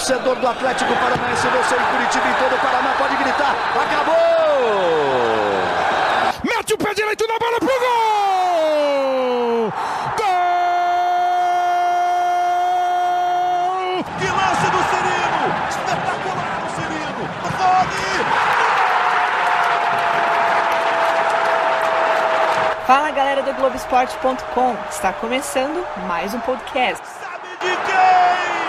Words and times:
torcedor 0.00 0.36
do 0.36 0.48
Atlético 0.48 0.94
Paranaense, 0.94 1.46
você 1.46 1.74
em 1.74 1.84
Curitiba 1.84 2.26
e 2.26 2.34
todo 2.34 2.54
o 2.54 2.58
Paraná 2.58 2.94
pode 2.96 3.16
gritar: 3.16 3.54
acabou! 3.74 4.14
Mete 6.42 6.72
o 6.72 6.78
pé 6.78 6.94
direito 6.94 7.26
na 7.28 7.38
bola 7.38 7.58
pro 7.58 7.68
gol! 7.68 7.78
Gol! 10.16 10.26
Que 14.18 14.24
lance 14.24 14.70
do 14.70 14.82
Cirino! 14.88 15.44
Espetacular 15.68 16.62
o 16.64 16.70
Cirino! 16.76 17.28
Fala 22.86 23.10
galera 23.10 23.42
do 23.42 23.52
Globoesporte.com, 23.52 24.76
está 24.88 25.12
começando 25.12 25.86
mais 26.06 26.32
um 26.32 26.40
podcast. 26.40 27.06
Sabe 27.06 27.48
de 27.60 27.76
quem? 27.84 28.59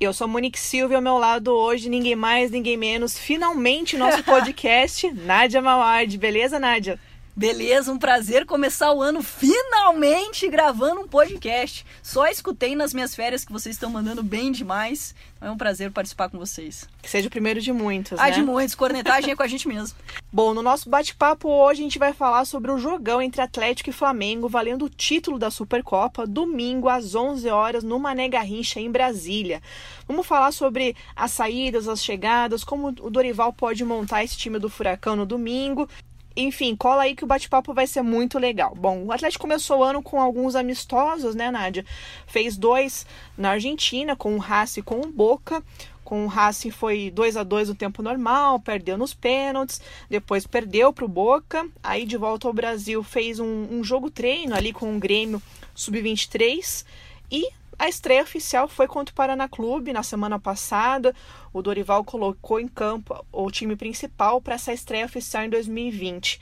Eu 0.00 0.12
sou 0.12 0.26
Monique 0.26 0.58
Silva 0.58 0.94
e 0.94 0.96
ao 0.96 1.02
meu 1.02 1.18
lado 1.18 1.52
hoje 1.52 1.88
ninguém 1.88 2.16
mais, 2.16 2.50
ninguém 2.50 2.76
menos, 2.76 3.16
finalmente 3.16 3.96
nosso 3.96 4.22
podcast, 4.24 5.10
Nádia 5.12 5.62
Mawad. 5.62 6.18
Beleza, 6.18 6.58
Nádia? 6.58 6.98
Beleza, 7.36 7.90
um 7.90 7.98
prazer 7.98 8.46
começar 8.46 8.92
o 8.92 9.02
ano 9.02 9.20
finalmente 9.20 10.48
gravando 10.48 11.00
um 11.00 11.08
podcast. 11.08 11.84
Só 12.00 12.28
escutei 12.28 12.76
nas 12.76 12.94
minhas 12.94 13.12
férias 13.12 13.44
que 13.44 13.52
vocês 13.52 13.74
estão 13.74 13.90
mandando 13.90 14.22
bem 14.22 14.52
demais. 14.52 15.12
Então 15.36 15.48
é 15.48 15.50
um 15.50 15.56
prazer 15.56 15.90
participar 15.90 16.28
com 16.28 16.38
vocês. 16.38 16.88
Que 17.02 17.10
seja 17.10 17.26
o 17.26 17.30
primeiro 17.32 17.60
de 17.60 17.72
muitos, 17.72 18.20
Ah, 18.20 18.26
né? 18.26 18.30
de 18.30 18.42
muitos, 18.42 18.76
cornetagem 18.76 19.32
é 19.32 19.36
com 19.36 19.42
a 19.42 19.48
gente 19.48 19.66
mesmo. 19.66 19.98
Bom, 20.32 20.54
no 20.54 20.62
nosso 20.62 20.88
bate-papo 20.88 21.48
hoje 21.48 21.80
a 21.80 21.82
gente 21.82 21.98
vai 21.98 22.12
falar 22.12 22.44
sobre 22.44 22.70
o 22.70 22.78
jogão 22.78 23.20
entre 23.20 23.42
Atlético 23.42 23.90
e 23.90 23.92
Flamengo, 23.92 24.48
valendo 24.48 24.84
o 24.84 24.88
título 24.88 25.36
da 25.36 25.50
Supercopa, 25.50 26.28
domingo 26.28 26.88
às 26.88 27.16
11 27.16 27.48
horas 27.48 27.82
no 27.82 27.98
Mané 27.98 28.28
Garrincha, 28.28 28.78
em 28.78 28.90
Brasília. 28.90 29.60
Vamos 30.06 30.24
falar 30.24 30.52
sobre 30.52 30.94
as 31.16 31.32
saídas, 31.32 31.88
as 31.88 32.02
chegadas, 32.02 32.62
como 32.62 32.88
o 32.88 33.10
Dorival 33.10 33.52
pode 33.52 33.84
montar 33.84 34.22
esse 34.22 34.36
time 34.36 34.60
do 34.60 34.70
Furacão 34.70 35.16
no 35.16 35.26
domingo. 35.26 35.88
Enfim, 36.36 36.74
cola 36.74 37.04
aí 37.04 37.14
que 37.14 37.22
o 37.22 37.26
bate-papo 37.26 37.72
vai 37.72 37.86
ser 37.86 38.02
muito 38.02 38.38
legal. 38.38 38.74
Bom, 38.74 39.04
o 39.04 39.12
Atlético 39.12 39.42
começou 39.42 39.78
o 39.78 39.84
ano 39.84 40.02
com 40.02 40.20
alguns 40.20 40.56
amistosos, 40.56 41.34
né, 41.34 41.50
Nádia? 41.50 41.84
Fez 42.26 42.56
dois 42.56 43.06
na 43.38 43.50
Argentina, 43.50 44.16
com 44.16 44.34
o 44.34 44.38
Racing 44.38 44.80
e 44.80 44.82
com 44.82 45.00
o 45.00 45.12
Boca. 45.12 45.62
Com 46.02 46.24
o 46.24 46.28
Racing 46.28 46.70
foi 46.70 47.10
2 47.10 47.36
a 47.36 47.42
2 47.42 47.70
no 47.70 47.74
tempo 47.74 48.02
normal, 48.02 48.60
perdeu 48.60 48.98
nos 48.98 49.14
pênaltis, 49.14 49.80
depois 50.10 50.46
perdeu 50.46 50.92
para 50.92 51.04
o 51.04 51.08
Boca. 51.08 51.66
Aí 51.82 52.04
de 52.04 52.16
volta 52.16 52.46
ao 52.46 52.52
Brasil 52.52 53.02
fez 53.02 53.38
um, 53.38 53.68
um 53.70 53.82
jogo 53.82 54.10
treino 54.10 54.54
ali 54.54 54.72
com 54.72 54.94
o 54.94 54.98
Grêmio 54.98 55.40
Sub-23 55.74 56.84
e 57.30 57.48
a 57.78 57.88
estreia 57.88 58.22
oficial 58.22 58.68
foi 58.68 58.86
contra 58.86 59.12
o 59.12 59.16
Paraná 59.16 59.48
Clube 59.48 59.92
na 59.92 60.02
semana 60.02 60.38
passada. 60.38 61.14
O 61.52 61.62
Dorival 61.62 62.04
colocou 62.04 62.60
em 62.60 62.68
campo 62.68 63.24
o 63.32 63.50
time 63.50 63.76
principal 63.76 64.40
para 64.40 64.54
essa 64.54 64.72
estreia 64.72 65.06
oficial 65.06 65.44
em 65.44 65.50
2020. 65.50 66.40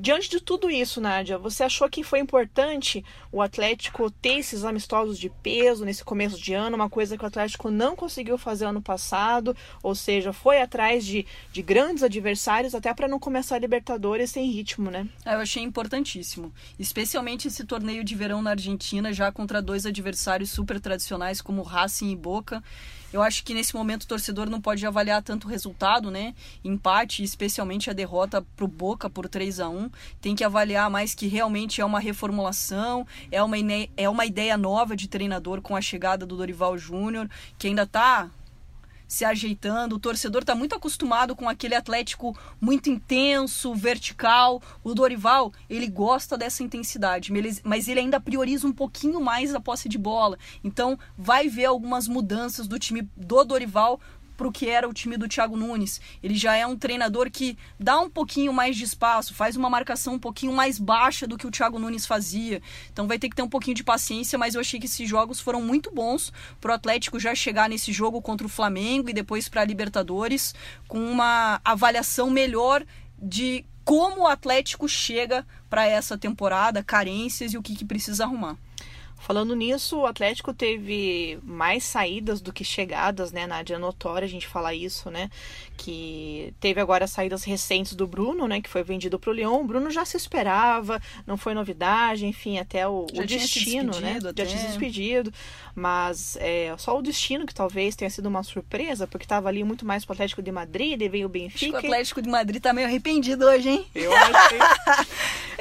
Diante 0.00 0.30
de 0.30 0.40
tudo 0.40 0.70
isso, 0.70 0.98
Nádia, 0.98 1.36
você 1.36 1.62
achou 1.62 1.86
que 1.86 2.02
foi 2.02 2.20
importante 2.20 3.04
o 3.30 3.42
Atlético 3.42 4.10
ter 4.10 4.38
esses 4.38 4.64
amistosos 4.64 5.18
de 5.18 5.28
peso 5.28 5.84
nesse 5.84 6.02
começo 6.02 6.40
de 6.40 6.54
ano, 6.54 6.74
uma 6.74 6.88
coisa 6.88 7.18
que 7.18 7.22
o 7.24 7.26
Atlético 7.26 7.70
não 7.70 7.94
conseguiu 7.94 8.38
fazer 8.38 8.64
ano 8.64 8.80
passado, 8.80 9.54
ou 9.82 9.94
seja, 9.94 10.32
foi 10.32 10.62
atrás 10.62 11.04
de, 11.04 11.26
de 11.52 11.60
grandes 11.60 12.02
adversários 12.02 12.74
até 12.74 12.94
para 12.94 13.06
não 13.06 13.18
começar 13.18 13.56
a 13.56 13.58
Libertadores 13.58 14.30
sem 14.30 14.50
ritmo, 14.50 14.90
né? 14.90 15.06
Ah, 15.22 15.34
Eu 15.34 15.40
achei 15.40 15.62
importantíssimo. 15.62 16.50
Especialmente 16.78 17.48
esse 17.48 17.62
torneio 17.64 18.02
de 18.02 18.14
verão 18.14 18.40
na 18.40 18.52
Argentina, 18.52 19.12
já 19.12 19.30
contra 19.30 19.60
dois 19.60 19.84
adversários 19.84 20.48
super 20.48 20.80
tradicionais 20.80 21.42
como 21.42 21.60
Racing 21.60 22.10
e 22.10 22.16
Boca. 22.16 22.64
Eu 23.12 23.22
acho 23.22 23.42
que 23.42 23.52
nesse 23.52 23.74
momento 23.74 24.04
o 24.04 24.06
torcedor 24.06 24.48
não 24.48 24.60
pode 24.60 24.86
avaliar 24.86 25.20
tanto 25.20 25.46
o 25.46 25.50
resultado, 25.50 26.10
né? 26.12 26.32
Empate, 26.62 27.24
especialmente 27.24 27.90
a 27.90 27.92
derrota 27.92 28.40
pro 28.54 28.68
Boca 28.68 29.10
por 29.10 29.28
3 29.28 29.58
a 29.58 29.68
1 29.68 29.89
Tem 30.20 30.34
que 30.34 30.44
avaliar 30.44 30.90
mais 30.90 31.14
que 31.14 31.26
realmente 31.26 31.80
é 31.80 31.84
uma 31.84 32.00
reformulação, 32.00 33.06
é 33.30 33.42
uma, 33.42 33.56
é 33.96 34.08
uma 34.08 34.26
ideia 34.26 34.56
nova 34.56 34.96
de 34.96 35.08
treinador 35.08 35.60
com 35.60 35.76
a 35.76 35.80
chegada 35.80 36.26
do 36.26 36.36
Dorival 36.36 36.76
Júnior, 36.76 37.28
que 37.58 37.66
ainda 37.66 37.86
tá 37.86 38.30
se 39.10 39.24
ajeitando. 39.24 39.96
O 39.96 39.98
torcedor 39.98 40.42
está 40.42 40.54
muito 40.54 40.76
acostumado 40.76 41.34
com 41.34 41.48
aquele 41.48 41.74
Atlético 41.74 42.38
muito 42.60 42.88
intenso, 42.88 43.74
vertical. 43.74 44.62
O 44.84 44.94
Dorival, 44.94 45.52
ele 45.68 45.88
gosta 45.88 46.38
dessa 46.38 46.62
intensidade, 46.62 47.32
mas 47.64 47.88
ele 47.88 47.98
ainda 47.98 48.20
prioriza 48.20 48.68
um 48.68 48.72
pouquinho 48.72 49.20
mais 49.20 49.52
a 49.52 49.58
posse 49.58 49.88
de 49.88 49.98
bola. 49.98 50.38
Então, 50.62 50.96
vai 51.18 51.48
ver 51.48 51.64
algumas 51.64 52.06
mudanças 52.06 52.68
do 52.68 52.78
time 52.78 53.02
do 53.16 53.42
Dorival 53.42 54.00
para 54.40 54.48
o 54.48 54.52
que 54.52 54.70
era 54.70 54.88
o 54.88 54.94
time 54.94 55.18
do 55.18 55.28
Thiago 55.28 55.54
Nunes. 55.54 56.00
Ele 56.22 56.34
já 56.34 56.56
é 56.56 56.66
um 56.66 56.74
treinador 56.74 57.30
que 57.30 57.58
dá 57.78 58.00
um 58.00 58.08
pouquinho 58.08 58.54
mais 58.54 58.74
de 58.74 58.84
espaço, 58.84 59.34
faz 59.34 59.54
uma 59.54 59.68
marcação 59.68 60.14
um 60.14 60.18
pouquinho 60.18 60.50
mais 60.50 60.78
baixa 60.78 61.26
do 61.26 61.36
que 61.36 61.46
o 61.46 61.50
Thiago 61.50 61.78
Nunes 61.78 62.06
fazia. 62.06 62.62
Então 62.90 63.06
vai 63.06 63.18
ter 63.18 63.28
que 63.28 63.36
ter 63.36 63.42
um 63.42 63.48
pouquinho 63.50 63.76
de 63.76 63.84
paciência, 63.84 64.38
mas 64.38 64.54
eu 64.54 64.62
achei 64.62 64.80
que 64.80 64.86
esses 64.86 65.06
jogos 65.06 65.40
foram 65.40 65.60
muito 65.60 65.90
bons 65.90 66.32
pro 66.58 66.72
Atlético 66.72 67.20
já 67.20 67.34
chegar 67.34 67.68
nesse 67.68 67.92
jogo 67.92 68.22
contra 68.22 68.46
o 68.46 68.50
Flamengo 68.50 69.10
e 69.10 69.12
depois 69.12 69.46
para 69.46 69.60
a 69.60 69.64
Libertadores 69.64 70.54
com 70.88 70.98
uma 70.98 71.60
avaliação 71.62 72.30
melhor 72.30 72.82
de 73.20 73.66
como 73.84 74.22
o 74.22 74.26
Atlético 74.26 74.88
chega 74.88 75.46
para 75.68 75.84
essa 75.84 76.16
temporada, 76.16 76.82
carências 76.82 77.52
e 77.52 77.58
o 77.58 77.62
que, 77.62 77.76
que 77.76 77.84
precisa 77.84 78.24
arrumar. 78.24 78.56
Falando 79.20 79.54
nisso, 79.54 79.98
o 79.98 80.06
Atlético 80.06 80.52
teve 80.54 81.38
mais 81.44 81.84
saídas 81.84 82.40
do 82.40 82.52
que 82.52 82.64
chegadas, 82.64 83.30
né? 83.30 83.46
Nádia, 83.46 83.74
é 83.74 83.78
notória 83.78 84.24
a 84.24 84.28
gente 84.28 84.46
falar 84.46 84.74
isso, 84.74 85.10
né? 85.10 85.30
Que 85.76 86.52
teve 86.58 86.80
agora 86.80 87.04
as 87.04 87.10
saídas 87.10 87.44
recentes 87.44 87.94
do 87.94 88.06
Bruno, 88.06 88.48
né? 88.48 88.60
Que 88.62 88.68
foi 88.68 88.82
vendido 88.82 89.18
pro 89.18 89.32
Lyon. 89.32 89.60
O 89.60 89.64
Bruno 89.64 89.90
já 89.90 90.04
se 90.04 90.16
esperava, 90.16 91.00
não 91.26 91.36
foi 91.36 91.52
novidade, 91.54 92.26
enfim, 92.26 92.58
até 92.58 92.88
o, 92.88 93.06
Já 93.12 93.22
o 93.22 93.26
tinha 93.26 93.40
se 93.40 93.54
destino, 93.54 94.00
né? 94.00 94.14
despedido 94.14 94.34
Já 94.36 94.46
tinha 94.46 94.58
se 94.58 94.64
até. 94.64 94.68
despedido. 94.68 95.32
Mas 95.74 96.36
é 96.40 96.74
só 96.78 96.98
o 96.98 97.02
destino 97.02 97.46
que 97.46 97.54
talvez 97.54 97.94
tenha 97.94 98.10
sido 98.10 98.26
uma 98.26 98.42
surpresa, 98.42 99.06
porque 99.06 99.26
tava 99.26 99.48
ali 99.48 99.62
muito 99.62 99.84
mais 99.84 100.04
pro 100.04 100.14
Atlético 100.14 100.42
de 100.42 100.50
Madrid, 100.50 101.00
e 101.00 101.08
veio 101.08 101.28
o 101.28 101.30
Acho 101.30 101.32
que 101.32 101.38
o 101.38 101.42
Benfica. 101.42 101.78
Atlético 101.78 102.22
de 102.22 102.28
Madrid 102.28 102.60
tá 102.60 102.72
meio 102.72 102.86
arrependido 102.88 103.44
hoje, 103.46 103.68
hein? 103.68 103.86
Eu 103.94 104.12
achei. 104.16 104.58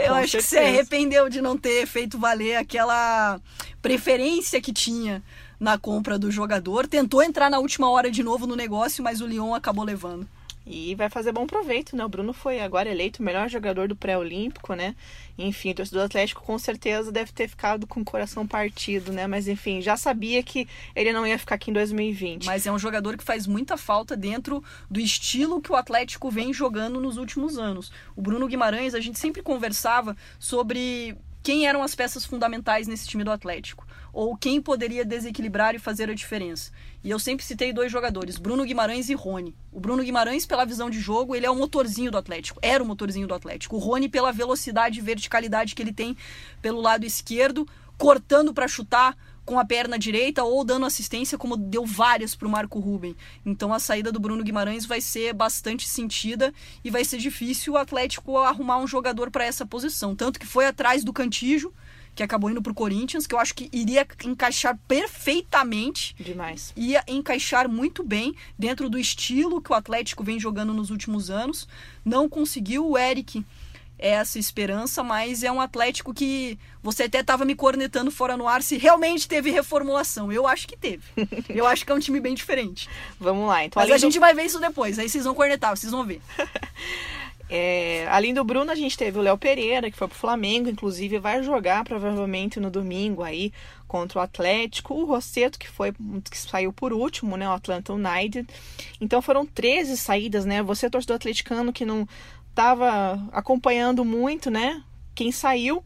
Eu 0.06 0.16
acho 0.16 0.38
que 0.38 0.44
se 0.44 0.50
certeza. 0.50 0.72
arrependeu 0.72 1.30
de 1.30 1.42
não 1.42 1.58
ter 1.58 1.86
feito 1.86 2.18
valer 2.18 2.56
aquela 2.56 3.40
preferência 3.82 4.62
que 4.62 4.72
tinha 4.72 5.22
na 5.60 5.78
compra 5.78 6.18
do 6.18 6.32
jogador. 6.32 6.88
Tentou 6.88 7.22
entrar 7.22 7.50
na 7.50 7.60
última 7.60 7.90
hora 7.90 8.10
de 8.10 8.24
novo 8.24 8.48
no 8.48 8.56
negócio, 8.56 9.04
mas 9.04 9.22
o 9.22 9.28
Lyon 9.28 9.54
acabou 9.54 9.84
levando. 9.84 10.28
E 10.72 10.94
vai 10.94 11.10
fazer 11.10 11.32
bom 11.32 11.48
proveito, 11.48 11.96
né? 11.96 12.06
O 12.06 12.10
Bruno 12.10 12.32
foi 12.32 12.60
agora 12.60 12.88
eleito 12.88 13.24
o 13.24 13.26
melhor 13.26 13.50
jogador 13.50 13.88
do 13.88 13.96
pré-olímpico, 13.96 14.76
né? 14.76 14.96
Enfim, 15.36 15.72
o 15.72 15.74
torcedor 15.74 16.04
do 16.04 16.06
Atlético 16.06 16.44
com 16.44 16.60
certeza 16.60 17.12
deve 17.12 17.32
ter 17.32 17.48
ficado 17.48 17.88
com 17.88 18.02
o 18.02 18.06
coração 18.06 18.46
partido, 18.46 19.12
né? 19.12 19.26
Mas 19.26 19.48
enfim, 19.48 19.82
já 19.82 19.98
sabia 19.98 20.44
que 20.44 20.68
ele 20.96 21.12
não 21.12 21.26
ia 21.26 21.40
ficar 21.40 21.56
aqui 21.56 21.72
em 21.72 21.74
2020. 21.74 22.46
Mas 22.46 22.68
é 22.68 22.72
um 22.72 22.78
jogador 22.78 23.18
que 23.18 23.24
faz 23.24 23.48
muita 23.48 23.78
falta 23.78 24.16
dentro 24.16 24.64
do 24.88 25.00
estilo 25.00 25.60
que 25.60 25.72
o 25.72 25.76
Atlético 25.76 26.30
vem 26.30 26.54
jogando 26.54 27.02
nos 27.02 27.18
últimos 27.18 27.58
anos. 27.58 27.92
O 28.16 28.22
Bruno 28.22 28.48
Guimarães, 28.48 28.94
a 28.94 29.00
gente 29.00 29.18
sempre 29.18 29.42
conversava 29.42 30.16
sobre 30.38 31.18
quem 31.42 31.68
eram 31.68 31.82
as 31.82 31.96
peças 31.96 32.26
fundamentais 32.26 32.88
nesse 32.88 33.08
time 33.08 33.24
do 33.24 33.32
Atlético. 33.32 33.88
Ou 34.12 34.36
quem 34.36 34.62
poderia 34.62 35.06
desequilibrar 35.06 35.76
e 35.76 35.80
fazer 35.80 36.10
a 36.10 36.14
diferença. 36.14 36.72
E 37.04 37.10
eu 37.10 37.20
sempre 37.20 37.46
citei 37.46 37.72
dois 37.72 37.92
jogadores, 37.92 38.38
Bruno 38.38 38.66
Guimarães 38.66 39.10
e 39.10 39.14
Rony. 39.14 39.56
O 39.72 39.80
Bruno 39.80 40.04
Guimarães, 40.04 40.46
pela 40.46 40.66
visão 40.66 40.90
de 40.90 41.00
jogo, 41.00 41.36
ele 41.36 41.46
é 41.46 41.52
o 41.52 41.56
motorzinho 41.56 42.12
do 42.12 42.18
Atlético. 42.18 42.60
Era 42.62 42.84
o 42.84 42.88
motorzinho 42.88 43.28
do 43.28 43.34
Atlético. 43.34 43.76
O 43.76 43.80
Rony, 43.80 44.10
pela 44.10 44.32
velocidade 44.32 45.00
e 45.00 45.02
verticalidade 45.02 45.76
que 45.76 45.82
ele 45.82 45.94
tem 45.94 46.18
pelo 46.62 46.82
lado 46.82 47.06
esquerdo, 47.06 47.68
cortando 47.98 48.54
para 48.54 48.68
chutar, 48.68 49.16
com 49.50 49.58
a 49.58 49.66
perna 49.66 49.98
direita 49.98 50.44
ou 50.44 50.64
dando 50.64 50.86
assistência, 50.86 51.36
como 51.36 51.58
deu 51.58 51.84
várias 51.84 52.36
para 52.36 52.48
o 52.48 52.52
Marco 52.52 52.78
Ruben. 52.78 53.16
Então 53.44 53.74
a 53.74 53.80
saída 53.80 54.12
do 54.12 54.20
Bruno 54.20 54.44
Guimarães 54.44 54.86
vai 54.86 55.02
ser 55.02 55.34
bastante 55.34 55.90
sentida 55.90 56.54
e 56.84 56.92
vai 56.92 57.04
ser 57.04 57.18
difícil 57.18 57.74
o 57.74 57.78
Atlético 57.78 58.38
arrumar 58.38 58.78
um 58.78 58.86
jogador 58.86 59.32
para 59.32 59.44
essa 59.44 59.66
posição. 59.66 60.16
Tanto 60.16 60.40
que 60.40 60.46
foi 60.46 60.68
atrás 60.68 61.04
do 61.04 61.12
Cantijo, 61.12 61.74
que 62.16 62.24
acabou 62.24 62.50
indo 62.50 62.62
para 62.62 62.72
o 62.72 62.76
Corinthians, 62.76 63.26
que 63.26 63.34
eu 63.34 63.40
acho 63.40 63.54
que 63.56 63.70
iria 63.72 64.06
encaixar 64.26 64.78
perfeitamente 64.88 66.16
Demais. 66.20 66.74
ia 66.76 67.04
encaixar 67.08 67.70
muito 67.70 68.04
bem 68.04 68.36
dentro 68.58 68.90
do 68.90 68.98
estilo 69.00 69.62
que 69.62 69.72
o 69.72 69.76
Atlético 69.76 70.24
vem 70.24 70.40
jogando 70.40 70.74
nos 70.74 70.90
últimos 70.90 71.30
anos. 71.30 71.68
Não 72.04 72.28
conseguiu 72.28 72.88
o 72.90 72.98
Eric 72.98 73.46
é 74.02 74.12
essa 74.12 74.40
esperança, 74.40 75.04
mas 75.04 75.44
é 75.44 75.52
um 75.52 75.60
Atlético 75.60 76.14
que 76.14 76.58
você 76.82 77.04
até 77.04 77.20
estava 77.20 77.44
me 77.44 77.54
cornetando 77.54 78.10
fora 78.10 78.38
no 78.38 78.48
ar 78.48 78.64
se 78.64 78.78
realmente 78.78 79.28
teve 79.28 79.52
reformulação. 79.52 80.32
Eu 80.32 80.48
acho 80.48 80.66
que 80.70 80.78
teve. 80.78 81.04
Eu 81.50 81.68
acho 81.68 81.86
que 81.86 81.92
é 81.92 81.96
um 81.96 82.00
time 82.00 82.22
bem 82.22 82.34
diferente. 82.34 82.88
Vamos 83.20 83.46
lá. 83.50 83.66
Então, 83.66 83.82
Mas 83.82 83.92
a 83.92 83.96
do- 83.96 84.00
gente 84.00 84.18
vai 84.18 84.34
ver 84.34 84.44
isso 84.46 84.58
depois. 84.58 84.98
Aí 84.98 85.10
vocês 85.10 85.26
vão 85.26 85.36
cornetar, 85.36 85.76
vocês 85.76 85.92
vão 85.92 86.06
ver. 86.06 86.22
É, 87.50 88.08
além 88.10 88.32
do 88.32 88.44
Bruno, 88.44 88.72
a 88.72 88.76
gente 88.76 88.96
teve 88.96 89.18
o 89.18 89.22
Léo 89.22 89.38
Pereira, 89.38 89.90
que 89.90 89.98
foi 89.98 90.08
pro 90.08 90.16
Flamengo, 90.18 90.70
inclusive 90.70 91.18
vai 91.18 91.42
jogar 91.42 91.84
provavelmente 91.84 92.60
no 92.60 92.70
domingo 92.70 93.24
aí 93.24 93.52
contra 93.88 94.20
o 94.20 94.22
Atlético. 94.22 94.94
O 94.94 95.06
Rosseto, 95.06 95.58
que 95.58 95.68
foi 95.68 95.92
que 96.30 96.38
saiu 96.38 96.72
por 96.72 96.94
último, 96.94 97.36
né? 97.36 97.50
O 97.50 97.54
Atlanta 97.54 97.92
United. 97.92 98.48
Então 99.02 99.20
foram 99.20 99.48
13 99.48 99.98
saídas, 99.98 100.46
né? 100.46 100.62
Você, 100.62 100.90
torcedor 100.90 101.16
atleticano, 101.16 101.74
que 101.74 101.86
não 101.86 102.08
estava 102.52 103.20
acompanhando 103.32 104.06
muito, 104.06 104.52
né? 104.52 104.84
Quem 105.16 105.32
saiu. 105.32 105.84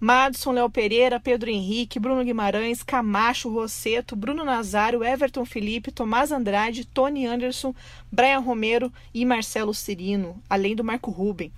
Madison, 0.00 0.52
Léo 0.52 0.70
Pereira, 0.70 1.20
Pedro 1.20 1.50
Henrique, 1.50 2.00
Bruno 2.00 2.24
Guimarães, 2.24 2.82
Camacho, 2.82 3.50
Rosseto, 3.50 4.16
Bruno 4.16 4.46
Nazário, 4.46 5.04
Everton 5.04 5.44
Felipe, 5.44 5.92
Tomás 5.92 6.32
Andrade, 6.32 6.86
Tony 6.86 7.26
Anderson, 7.26 7.74
Brian 8.10 8.40
Romero 8.40 8.90
e 9.12 9.26
Marcelo 9.26 9.74
Cirino, 9.74 10.42
além 10.48 10.74
do 10.74 10.82
Marco 10.82 11.10
Ruben. 11.10 11.52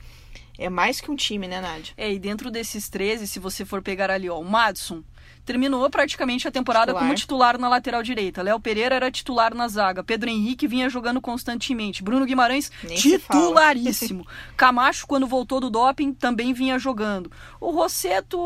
É 0.59 0.69
mais 0.69 1.01
que 1.01 1.11
um 1.11 1.17
time, 1.17 1.49
né, 1.49 1.61
Nádia? 1.61 1.95
É, 1.97 2.13
e 2.13 2.19
dentro 2.19 2.51
desses 2.51 2.89
13, 2.89 3.27
se 3.27 3.39
você 3.39 3.65
for 3.65 3.83
pegar 3.83 4.11
ali, 4.11 4.29
ó, 4.29 4.39
o 4.39 4.45
Madison, 4.45 5.03
terminou 5.45 5.89
praticamente 5.91 6.47
a 6.47 6.51
temporada 6.51 6.93
titular. 6.93 7.03
como 7.03 7.15
titular 7.15 7.59
na 7.59 7.69
lateral 7.69 8.03
direita. 8.03 8.43
Léo 8.43 8.61
Pereira 8.61 8.95
era 8.95 9.11
titular 9.11 9.55
na 9.55 9.67
zaga. 9.69 10.05
Pedro 10.05 10.31
Henrique 10.31 10.67
vinha 10.67 10.89
jogando 10.89 11.21
constantemente. 11.21 12.03
Bruno 12.03 12.27
Guimarães, 12.27 12.71
Nem 12.85 12.97
titularíssimo. 12.97 14.27
Camacho, 14.57 15.07
quando 15.07 15.27
voltou 15.27 15.61
do 15.61 15.71
doping, 15.71 16.13
também 16.13 16.53
vinha 16.53 16.79
jogando. 16.79 17.31
O 17.61 17.71
Rosseto 17.71 18.39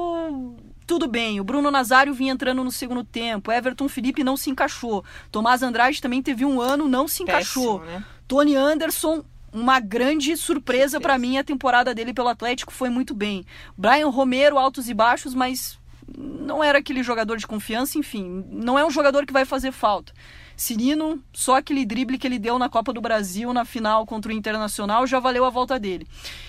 tudo 0.86 1.08
bem, 1.08 1.40
o 1.40 1.44
Bruno 1.44 1.68
Nazário 1.68 2.14
vinha 2.14 2.32
entrando 2.32 2.62
no 2.62 2.70
segundo 2.70 3.02
tempo, 3.02 3.50
Everton 3.50 3.88
Felipe 3.88 4.22
não 4.22 4.36
se 4.36 4.50
encaixou, 4.50 5.04
Tomás 5.32 5.60
Andrade 5.60 6.00
também 6.00 6.22
teve 6.22 6.44
um 6.44 6.60
ano, 6.60 6.86
não 6.88 7.08
se 7.08 7.24
encaixou. 7.24 7.80
Péssimo, 7.80 7.98
né? 7.98 8.04
Tony 8.28 8.54
Anderson, 8.54 9.24
uma 9.56 9.80
grande 9.80 10.36
surpresa 10.36 11.00
para 11.00 11.16
mim, 11.16 11.38
a 11.38 11.44
temporada 11.44 11.94
dele 11.94 12.12
pelo 12.12 12.28
Atlético 12.28 12.72
foi 12.72 12.90
muito 12.90 13.14
bem. 13.14 13.44
Brian 13.76 14.08
Romero, 14.08 14.58
altos 14.58 14.86
e 14.86 14.92
baixos, 14.92 15.34
mas 15.34 15.78
não 16.16 16.62
era 16.62 16.78
aquele 16.78 17.02
jogador 17.02 17.38
de 17.38 17.46
confiança, 17.46 17.98
enfim, 17.98 18.44
não 18.50 18.78
é 18.78 18.84
um 18.84 18.90
jogador 18.90 19.24
que 19.24 19.32
vai 19.32 19.46
fazer 19.46 19.72
falta. 19.72 20.12
Cirino, 20.56 21.22
só 21.32 21.56
aquele 21.56 21.84
drible 21.84 22.18
que 22.18 22.26
ele 22.26 22.38
deu 22.38 22.58
na 22.58 22.68
Copa 22.68 22.92
do 22.92 23.00
Brasil 23.00 23.52
na 23.52 23.64
final 23.64 24.06
contra 24.06 24.30
o 24.30 24.34
Internacional 24.34 25.06
já 25.06 25.18
valeu 25.20 25.44
a 25.44 25.50
volta 25.50 25.78
dele. 25.78 26.06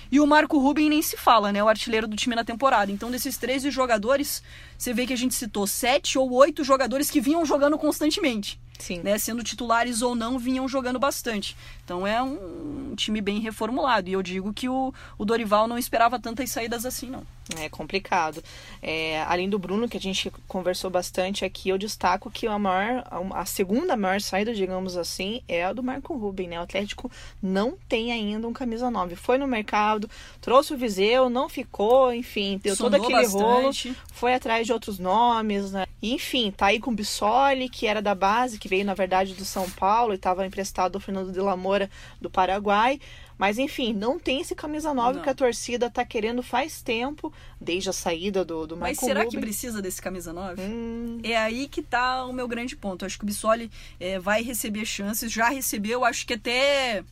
E 0.09 0.19
o 0.19 0.27
Marco 0.27 0.57
Ruben 0.57 0.89
nem 0.89 1.01
se 1.01 1.17
fala, 1.17 1.51
né? 1.51 1.61
O 1.61 1.67
artilheiro 1.67 2.07
do 2.07 2.15
time 2.15 2.33
na 2.33 2.43
temporada. 2.45 2.89
Então, 2.89 3.11
desses 3.11 3.37
13 3.37 3.69
jogadores, 3.69 4.41
você 4.77 4.93
vê 4.93 5.05
que 5.05 5.11
a 5.11 5.17
gente 5.17 5.35
citou 5.35 5.67
sete 5.67 6.17
ou 6.17 6.31
oito 6.33 6.63
jogadores 6.63 7.11
que 7.11 7.19
vinham 7.19 7.45
jogando 7.45 7.77
constantemente. 7.77 8.57
Sim. 8.79 9.01
Né, 9.01 9.17
sendo 9.17 9.43
titulares 9.43 10.01
ou 10.01 10.15
não, 10.15 10.37
vinham 10.37 10.67
jogando 10.67 10.99
bastante. 10.99 11.55
Então 11.83 12.05
é 12.05 12.21
um 12.21 12.93
time 12.95 13.21
bem 13.21 13.39
reformulado. 13.39 14.09
E 14.09 14.13
eu 14.13 14.21
digo 14.21 14.53
que 14.53 14.69
o, 14.69 14.93
o 15.17 15.25
Dorival 15.25 15.67
não 15.67 15.77
esperava 15.77 16.19
tantas 16.19 16.49
saídas 16.51 16.85
assim, 16.85 17.09
não. 17.09 17.23
É 17.55 17.69
complicado. 17.69 18.43
É, 18.81 19.21
além 19.23 19.49
do 19.49 19.57
Bruno, 19.57 19.87
que 19.87 19.95
a 19.95 20.01
gente 20.01 20.31
conversou 20.47 20.89
bastante 20.89 21.45
aqui, 21.45 21.69
eu 21.69 21.77
destaco 21.77 22.29
que 22.29 22.45
a 22.45 22.59
maior, 22.59 23.05
a 23.33 23.45
segunda 23.45 23.95
maior 23.95 24.19
saída, 24.19 24.53
digamos 24.53 24.97
assim, 24.97 25.41
é 25.47 25.63
a 25.63 25.71
do 25.71 25.81
Marco 25.81 26.15
Ruben, 26.15 26.49
né? 26.49 26.59
O 26.59 26.63
Atlético 26.63 27.09
não 27.41 27.77
tem 27.87 28.11
ainda 28.11 28.47
um 28.47 28.53
camisa 28.53 28.91
9. 28.91 29.15
Foi 29.15 29.37
no 29.37 29.47
mercado, 29.47 30.09
trouxe 30.41 30.73
o 30.73 30.77
Viseu, 30.77 31.29
não 31.29 31.47
ficou, 31.47 32.13
enfim, 32.13 32.59
deu 32.61 32.75
Sondou 32.75 32.99
todo 32.99 33.05
aquele 33.05 33.23
bastante. 33.23 33.89
rolo, 33.89 33.97
foi 34.11 34.33
atrás 34.33 34.65
de 34.65 34.73
outros 34.73 34.99
nomes, 34.99 35.71
né? 35.71 35.85
enfim, 36.01 36.51
tá 36.51 36.67
aí 36.67 36.79
com 36.79 36.91
o 36.91 36.95
Bissoli, 36.95 37.69
que 37.69 37.87
era 37.87 38.01
da 38.01 38.13
base, 38.13 38.59
que 38.59 38.67
veio, 38.67 38.85
na 38.85 38.93
verdade, 38.93 39.33
do 39.33 39.43
São 39.43 39.69
Paulo 39.71 40.13
e 40.13 40.15
estava 40.15 40.45
emprestado 40.45 40.95
ao 40.95 41.01
Fernando 41.01 41.31
de 41.31 41.39
la 41.39 41.57
Moura 41.57 41.89
do 42.21 42.29
Paraguai. 42.29 42.99
Mas 43.37 43.57
enfim, 43.57 43.93
não 43.93 44.19
tem 44.19 44.41
esse 44.41 44.55
camisa 44.55 44.93
9 44.93 45.17
não. 45.17 45.23
que 45.23 45.29
a 45.29 45.35
torcida 45.35 45.89
tá 45.89 46.03
querendo 46.03 46.41
faz 46.41 46.81
tempo, 46.81 47.31
desde 47.61 47.89
a 47.89 47.93
saída 47.93 48.43
do, 48.43 48.65
do 48.65 48.77
Mas 48.77 48.97
será 48.97 49.21
Rubin. 49.21 49.35
que 49.35 49.41
precisa 49.41 49.81
desse 49.81 50.01
camisa 50.01 50.33
9? 50.33 50.61
Hum. 50.61 51.19
É 51.23 51.37
aí 51.37 51.67
que 51.67 51.81
tá 51.81 52.25
o 52.25 52.33
meu 52.33 52.47
grande 52.47 52.75
ponto. 52.75 53.05
acho 53.05 53.17
que 53.17 53.23
o 53.23 53.27
Bissoli 53.27 53.69
é, 53.99 54.17
vai 54.17 54.41
receber 54.41 54.85
chances, 54.85 55.31
já 55.31 55.49
recebeu, 55.49 56.03
acho 56.03 56.25
que 56.25 56.33
até 56.33 57.03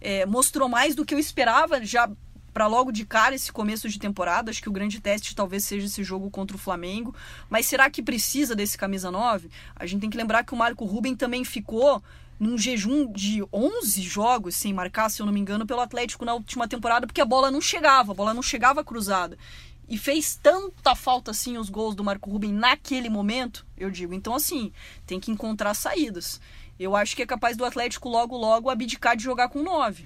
é, 0.00 0.26
mostrou 0.26 0.68
mais 0.68 0.94
do 0.94 1.04
que 1.04 1.14
eu 1.14 1.18
esperava, 1.18 1.84
já 1.84 2.10
para 2.52 2.66
logo 2.66 2.92
de 2.92 3.04
cara 3.04 3.34
esse 3.34 3.50
começo 3.50 3.88
de 3.88 3.98
temporada. 3.98 4.50
Acho 4.50 4.60
que 4.60 4.68
o 4.68 4.72
grande 4.72 5.00
teste 5.00 5.34
talvez 5.34 5.64
seja 5.64 5.86
esse 5.86 6.04
jogo 6.04 6.30
contra 6.30 6.56
o 6.56 6.60
Flamengo. 6.60 7.14
Mas 7.48 7.66
será 7.66 7.88
que 7.88 8.02
precisa 8.02 8.54
desse 8.54 8.76
camisa 8.76 9.10
9? 9.10 9.50
A 9.74 9.86
gente 9.86 10.02
tem 10.02 10.10
que 10.10 10.16
lembrar 10.16 10.44
que 10.44 10.52
o 10.52 10.56
Marco 10.56 10.84
Ruben 10.84 11.16
também 11.16 11.44
ficou 11.44 12.02
num 12.42 12.58
jejum 12.58 13.06
de 13.12 13.40
11 13.52 14.02
jogos 14.02 14.56
sem 14.56 14.74
marcar, 14.74 15.08
se 15.08 15.22
eu 15.22 15.26
não 15.26 15.32
me 15.32 15.38
engano, 15.38 15.64
pelo 15.64 15.80
Atlético 15.80 16.24
na 16.24 16.34
última 16.34 16.66
temporada, 16.66 17.06
porque 17.06 17.20
a 17.20 17.24
bola 17.24 17.52
não 17.52 17.60
chegava, 17.60 18.10
a 18.10 18.14
bola 18.16 18.34
não 18.34 18.42
chegava 18.42 18.82
cruzada. 18.82 19.38
E 19.88 19.96
fez 19.96 20.34
tanta 20.42 20.96
falta 20.96 21.30
assim 21.30 21.56
os 21.56 21.70
gols 21.70 21.94
do 21.94 22.02
Marco 22.02 22.28
Ruben 22.28 22.52
naquele 22.52 23.08
momento, 23.08 23.64
eu 23.78 23.92
digo. 23.92 24.12
Então, 24.12 24.34
assim, 24.34 24.72
tem 25.06 25.20
que 25.20 25.30
encontrar 25.30 25.72
saídas. 25.74 26.40
Eu 26.80 26.96
acho 26.96 27.14
que 27.14 27.22
é 27.22 27.26
capaz 27.26 27.56
do 27.56 27.64
Atlético 27.64 28.08
logo, 28.08 28.36
logo 28.36 28.70
abdicar 28.70 29.16
de 29.16 29.22
jogar 29.22 29.48
com 29.48 29.62
9 29.62 30.04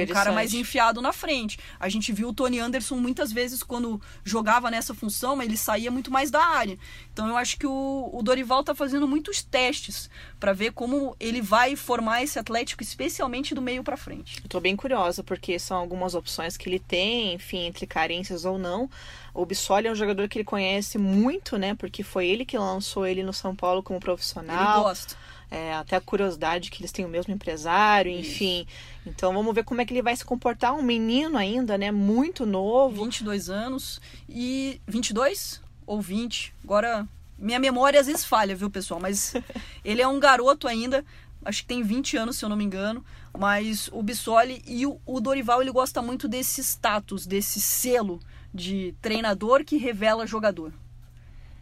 um 0.00 0.06
cara 0.06 0.32
mais 0.32 0.54
enfiado 0.54 1.00
na 1.00 1.12
frente. 1.12 1.58
A 1.78 1.88
gente 1.88 2.12
viu 2.12 2.28
o 2.28 2.32
Tony 2.32 2.58
Anderson 2.58 2.96
muitas 2.96 3.32
vezes 3.32 3.62
quando 3.62 4.00
jogava 4.24 4.70
nessa 4.70 4.94
função, 4.94 5.36
mas 5.36 5.46
ele 5.46 5.56
saía 5.56 5.90
muito 5.90 6.10
mais 6.10 6.30
da 6.30 6.42
área. 6.44 6.78
Então 7.12 7.28
eu 7.28 7.36
acho 7.36 7.58
que 7.58 7.66
o, 7.66 8.10
o 8.12 8.22
Dorival 8.22 8.64
tá 8.64 8.74
fazendo 8.74 9.06
muitos 9.06 9.42
testes 9.42 10.08
para 10.40 10.52
ver 10.52 10.72
como 10.72 11.16
ele 11.20 11.40
vai 11.40 11.76
formar 11.76 12.22
esse 12.22 12.38
Atlético, 12.38 12.82
especialmente 12.82 13.54
do 13.54 13.62
meio 13.62 13.82
para 13.82 13.96
frente. 13.96 14.40
Eu 14.42 14.48
tô 14.48 14.60
bem 14.60 14.74
curiosa 14.76 15.22
porque 15.22 15.58
são 15.58 15.76
algumas 15.76 16.14
opções 16.14 16.56
que 16.56 16.68
ele 16.68 16.78
tem, 16.78 17.34
enfim, 17.34 17.66
entre 17.66 17.86
carências 17.86 18.44
ou 18.44 18.58
não. 18.58 18.88
O 19.34 19.46
Bissoli 19.46 19.86
é 19.86 19.92
um 19.92 19.94
jogador 19.94 20.28
que 20.28 20.38
ele 20.38 20.44
conhece 20.44 20.98
muito, 20.98 21.56
né? 21.56 21.74
Porque 21.74 22.02
foi 22.02 22.26
ele 22.26 22.44
que 22.44 22.58
lançou 22.58 23.06
ele 23.06 23.22
no 23.22 23.32
São 23.32 23.56
Paulo 23.56 23.82
como 23.82 23.98
profissional. 23.98 24.74
Ele 24.74 24.84
gosta. 24.84 25.16
É, 25.54 25.74
até 25.74 25.96
a 25.96 26.00
curiosidade 26.00 26.70
que 26.70 26.80
eles 26.80 26.90
têm 26.90 27.04
o 27.04 27.08
mesmo 27.10 27.34
empresário, 27.34 28.10
enfim. 28.10 28.66
Então 29.04 29.34
vamos 29.34 29.54
ver 29.54 29.62
como 29.64 29.82
é 29.82 29.84
que 29.84 29.92
ele 29.92 30.00
vai 30.00 30.16
se 30.16 30.24
comportar. 30.24 30.72
Um 30.72 30.82
menino 30.82 31.36
ainda, 31.36 31.76
né? 31.76 31.90
Muito 31.90 32.46
novo. 32.46 33.04
22 33.04 33.50
anos. 33.50 34.00
E 34.26 34.80
22 34.86 35.60
ou 35.86 36.00
20? 36.00 36.54
Agora, 36.64 37.06
minha 37.38 37.58
memória 37.58 38.00
às 38.00 38.06
vezes 38.06 38.24
falha, 38.24 38.56
viu, 38.56 38.70
pessoal? 38.70 38.98
Mas 38.98 39.34
ele 39.84 40.00
é 40.00 40.08
um 40.08 40.18
garoto 40.18 40.66
ainda. 40.66 41.04
Acho 41.44 41.60
que 41.60 41.68
tem 41.68 41.82
20 41.82 42.16
anos, 42.16 42.38
se 42.38 42.46
eu 42.46 42.48
não 42.48 42.56
me 42.56 42.64
engano. 42.64 43.04
Mas 43.38 43.90
o 43.92 44.02
Bissoli 44.02 44.62
e 44.66 44.86
o, 44.86 44.98
o 45.04 45.20
Dorival, 45.20 45.60
ele 45.60 45.70
gosta 45.70 46.00
muito 46.00 46.26
desse 46.28 46.62
status, 46.62 47.26
desse 47.26 47.60
selo 47.60 48.20
de 48.54 48.94
treinador 49.02 49.66
que 49.66 49.76
revela 49.76 50.26
jogador. 50.26 50.72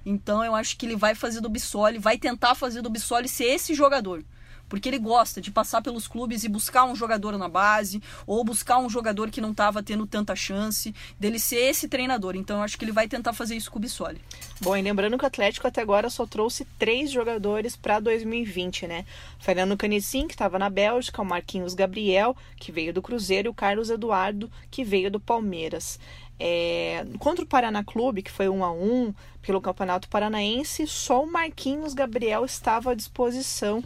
Então 0.04 0.44
eu 0.44 0.54
acho 0.54 0.76
que 0.76 0.86
ele 0.86 0.96
vai 0.96 1.14
fazer 1.14 1.40
do 1.40 1.48
Bissoli, 1.48 1.98
vai 1.98 2.18
tentar 2.18 2.54
fazer 2.54 2.82
do 2.82 2.90
Bissoli 2.90 3.28
ser 3.28 3.44
esse 3.44 3.74
jogador. 3.74 4.24
Porque 4.70 4.88
ele 4.88 5.00
gosta 5.00 5.40
de 5.40 5.50
passar 5.50 5.82
pelos 5.82 6.06
clubes 6.06 6.44
e 6.44 6.48
buscar 6.48 6.84
um 6.84 6.94
jogador 6.94 7.36
na 7.36 7.48
base, 7.48 8.00
ou 8.24 8.44
buscar 8.44 8.78
um 8.78 8.88
jogador 8.88 9.28
que 9.28 9.40
não 9.40 9.50
estava 9.50 9.82
tendo 9.82 10.06
tanta 10.06 10.36
chance, 10.36 10.94
dele 11.18 11.40
ser 11.40 11.56
esse 11.56 11.88
treinador. 11.88 12.36
Então 12.36 12.58
eu 12.58 12.62
acho 12.62 12.78
que 12.78 12.84
ele 12.84 12.92
vai 12.92 13.08
tentar 13.08 13.32
fazer 13.32 13.56
isso 13.56 13.68
com 13.68 13.78
o 13.78 13.82
Bissoli. 13.82 14.20
Bom, 14.60 14.76
e 14.76 14.80
lembrando 14.80 15.18
que 15.18 15.24
o 15.24 15.26
Atlético 15.26 15.66
até 15.66 15.82
agora 15.82 16.08
só 16.08 16.24
trouxe 16.24 16.64
três 16.78 17.10
jogadores 17.10 17.74
para 17.74 17.98
2020, 17.98 18.86
né? 18.86 19.04
Fernando 19.40 19.76
Canicim, 19.76 20.28
que 20.28 20.34
estava 20.34 20.56
na 20.56 20.70
Bélgica, 20.70 21.20
o 21.20 21.24
Marquinhos 21.24 21.74
Gabriel, 21.74 22.36
que 22.56 22.70
veio 22.70 22.94
do 22.94 23.02
Cruzeiro, 23.02 23.48
e 23.48 23.50
o 23.50 23.54
Carlos 23.54 23.90
Eduardo, 23.90 24.48
que 24.70 24.84
veio 24.84 25.10
do 25.10 25.18
Palmeiras. 25.18 25.98
É, 26.42 27.04
contra 27.18 27.44
o 27.44 27.46
Paraná 27.46 27.84
Clube, 27.84 28.22
que 28.22 28.30
foi 28.30 28.48
um 28.48 28.64
a 28.64 28.72
um 28.72 29.12
pelo 29.42 29.60
Campeonato 29.60 30.08
Paranaense, 30.08 30.86
só 30.86 31.22
o 31.22 31.30
Marquinhos 31.30 31.92
Gabriel 31.92 32.46
estava 32.46 32.92
à 32.92 32.94
disposição. 32.94 33.84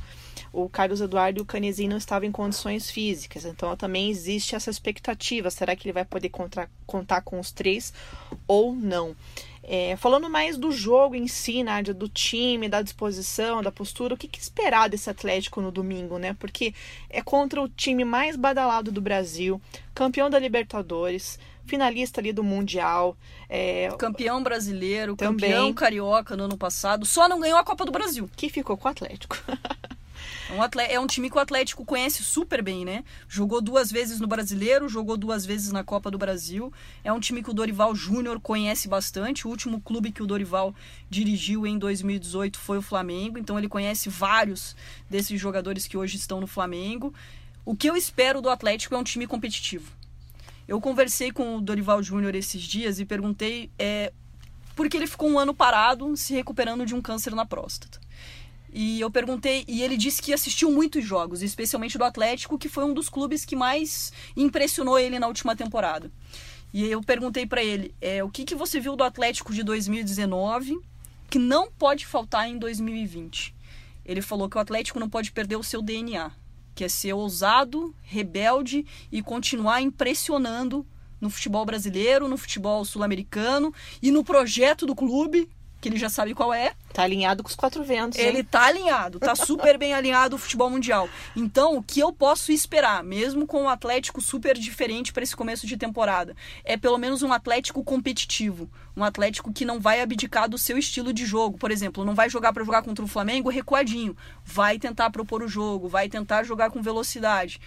O 0.53 0.69
Carlos 0.69 1.01
Eduardo 1.01 1.41
e 1.41 1.43
o 1.43 1.45
Canezinho 1.45 1.91
não 1.91 1.97
estavam 1.97 2.29
em 2.29 2.33
condições 2.33 2.89
físicas. 2.89 3.45
Então 3.45 3.77
também 3.77 4.09
existe 4.09 4.55
essa 4.55 4.71
expectativa. 4.71 5.51
Será 5.51 5.75
que 5.75 5.89
ele 5.89 5.93
vai 5.93 6.05
poder 6.05 6.29
contra, 6.29 6.71
contar 6.87 7.23
com 7.23 7.41
os 7.41 7.51
três 7.51 7.93
ou 8.47 8.73
não? 8.73 9.17
É, 9.67 9.97
falando 9.97 10.29
mais 10.29 10.59
do 10.59 10.71
jogo 10.71 11.15
em 11.15 11.27
si, 11.27 11.63
Nádia, 11.63 11.95
do 11.95 12.07
time, 12.07 12.69
da 12.69 12.83
disposição, 12.83 13.63
da 13.63 13.73
postura, 13.73 14.15
o 14.15 14.17
que, 14.17 14.29
que, 14.29 14.39
esperar 14.39 14.91
desse 14.91 15.09
Atlético 15.09 15.63
no 15.63 15.73
domingo, 15.73 16.19
né? 16.19 16.37
Porque 16.39 16.75
é 17.09 17.23
contra 17.23 17.63
o 17.63 17.69
time 17.69 18.05
mais 18.05 18.37
badalado 18.37 18.93
do 18.93 19.01
Brasil, 19.01 19.61
campeão 19.95 20.29
da 20.29 20.39
Libertadores, 20.39 21.39
finalista 21.65 22.21
ali 22.21 22.31
do 22.31 22.45
Mundial. 22.45 23.17
É... 23.49 23.89
Campeão 23.99 24.43
brasileiro, 24.43 25.17
também. 25.17 25.49
campeão 25.51 25.73
carioca 25.73 26.37
no 26.37 26.45
ano 26.45 26.59
passado, 26.59 27.07
só 27.07 27.27
não 27.27 27.41
ganhou 27.41 27.59
a 27.59 27.65
Copa 27.65 27.87
do 27.87 27.93
Brasil. 27.93 28.29
Que 28.37 28.51
ficou 28.51 28.77
com 28.77 28.87
o 28.87 28.91
Atlético. 28.91 29.37
Um, 30.51 30.63
atleta, 30.63 30.93
é 30.93 31.01
um 31.01 31.07
time 31.07 31.31
que 31.31 31.37
o 31.37 31.41
Atlético 31.41 31.85
conhece 31.85 32.23
super 32.23 32.63
bem, 32.63 32.85
né? 32.85 33.05
Jogou 33.29 33.61
duas 33.61 33.91
vezes 33.91 34.21
no 34.21 34.27
Brasileiro, 34.27 34.89
jogou 34.89 35.17
duas 35.17 35.47
vezes 35.47 35.73
na 35.73 35.83
Copa 35.83 36.11
do 36.11 36.19
Brasil. 36.19 36.73
É 37.03 37.13
um 37.13 37.21
time 37.21 37.43
que 37.43 37.51
o 37.51 37.55
Dorival 37.55 37.95
Júnior 37.95 38.39
conhece 38.41 38.89
bastante. 38.89 39.47
O 39.47 39.51
último 39.51 39.81
clube 39.81 40.13
que 40.13 40.23
o 40.23 40.27
Dorival 40.27 40.75
dirigiu 41.09 41.67
em 41.67 41.79
2018 41.79 42.59
foi 42.59 42.79
o 42.79 42.83
Flamengo, 42.83 43.39
então 43.39 43.59
ele 43.59 43.69
conhece 43.69 44.09
vários 44.09 44.77
desses 45.09 45.41
jogadores 45.41 45.87
que 45.87 45.97
hoje 45.97 46.17
estão 46.17 46.41
no 46.41 46.47
Flamengo. 46.47 47.15
O 47.65 47.75
que 47.75 47.89
eu 47.89 47.97
espero 47.97 48.43
do 48.43 48.51
Atlético 48.51 48.95
é 48.95 48.99
um 48.99 49.05
time 49.05 49.27
competitivo. 49.27 49.91
Eu 50.69 50.81
conversei 50.81 51.31
com 51.31 51.57
o 51.57 51.61
Dorival 51.61 52.03
Júnior 52.03 52.35
esses 52.35 52.63
dias 52.63 52.99
e 52.99 53.05
perguntei 53.05 53.71
é, 53.79 54.13
por 54.75 54.89
que 54.89 54.97
ele 54.97 55.07
ficou 55.07 55.31
um 55.31 55.39
ano 55.39 55.55
parado 55.55 56.17
se 56.17 56.35
recuperando 56.35 56.85
de 56.85 56.95
um 56.95 57.01
câncer 57.01 57.35
na 57.35 57.47
próstata. 57.47 58.04
E 58.77 59.01
eu 59.01 59.09
perguntei, 59.09 59.65
e 59.69 59.83
ele 59.83 59.97
disse 59.97 60.21
que 60.21 60.33
assistiu 60.33 60.69
muitos 60.69 61.05
jogos, 61.05 61.43
especialmente 61.43 61.97
do 61.97 62.03
Atlético, 62.03 62.59
que 62.59 62.69
foi 62.69 62.85
um 62.85 62.93
dos 62.93 63.09
clubes 63.09 63.45
que 63.45 63.55
mais 63.55 64.13
impressionou 64.37 64.99
ele 64.99 65.17
na 65.17 65.29
última 65.29 65.55
temporada. 65.55 66.11
E 66.73 66.85
eu 66.91 67.01
perguntei 67.01 67.47
para 67.47 67.63
ele, 67.63 67.95
é, 68.01 68.25
o 68.25 68.29
que, 68.29 68.45
que 68.45 68.57
você 68.57 68.81
viu 68.81 68.97
do 68.97 69.05
Atlético 69.05 69.55
de 69.55 69.63
2019 69.63 70.77
que 71.31 71.39
não 71.39 71.71
pode 71.71 72.05
faltar 72.05 72.49
em 72.49 72.59
2020? 72.59 73.55
Ele 74.05 74.21
falou 74.21 74.49
que 74.49 74.57
o 74.57 74.61
Atlético 74.61 74.99
não 74.99 75.09
pode 75.09 75.31
perder 75.31 75.55
o 75.55 75.63
seu 75.63 75.81
DNA, 75.81 76.33
que 76.75 76.83
é 76.83 76.89
ser 76.89 77.13
ousado, 77.13 77.95
rebelde 78.03 78.85
e 79.13 79.23
continuar 79.23 79.83
impressionando 79.83 80.85
no 81.21 81.31
futebol 81.31 81.65
brasileiro, 81.65 82.27
no 82.27 82.37
futebol 82.37 82.85
sul-americano 82.85 83.73
e 84.03 84.11
no 84.11 84.25
projeto 84.25 84.85
do 84.85 84.97
clube, 84.97 85.49
que 85.85 85.89
ele 85.91 85.99
já 85.99 86.09
sabe 86.09 86.33
qual 86.33 86.55
é. 86.55 86.73
Tá 86.95 87.03
alinhado 87.03 87.43
com 87.43 87.49
os 87.51 87.55
quatro 87.55 87.85
ventos. 87.85 88.19
Ele 88.19 88.39
hein? 88.39 88.45
tá 88.51 88.63
alinhado, 88.63 89.21
tá 89.21 89.35
super 89.35 89.77
bem 89.77 89.93
alinhado 89.93 90.37
o 90.37 90.39
futebol 90.39 90.71
mundial. 90.71 91.11
Então, 91.37 91.77
o 91.77 91.83
que 91.83 92.01
eu 92.01 92.11
posso 92.11 92.51
esperar, 92.51 93.05
mesmo 93.05 93.47
com 93.47 93.65
um 93.65 93.69
Atlético 93.69 94.19
super 94.23 94.57
diferente 94.57 95.13
para 95.13 95.23
esse 95.23 95.37
começo 95.37 95.67
de 95.67 95.77
temporada, 95.77 96.35
é 96.65 96.79
pelo 96.79 96.97
menos 96.97 97.23
um 97.23 97.35
Atlético 97.35 97.85
competitivo, 97.85 98.67
um 98.97 99.05
Atlético 99.05 99.53
que 99.53 99.67
não 99.67 99.79
vai 99.79 100.01
abdicar 100.01 100.49
do 100.49 100.57
seu 100.57 100.79
estilo 100.79 101.13
de 101.13 101.27
jogo. 101.27 101.59
Por 101.59 101.71
exemplo, 101.71 102.03
não 102.03 102.15
vai 102.15 102.31
jogar 102.31 102.55
para 102.55 102.65
jogar 102.65 102.81
contra 102.81 103.05
o 103.05 103.09
Flamengo 103.09 103.51
recuadinho, 103.51 104.17
vai 104.43 104.79
tentar 104.79 105.11
propor 105.11 105.43
o 105.43 105.49
jogo, 105.49 105.87
vai 105.87 106.09
tentar 106.09 106.45
jogar 106.45 106.71
com 106.71 106.81
velocidade. 106.81 107.61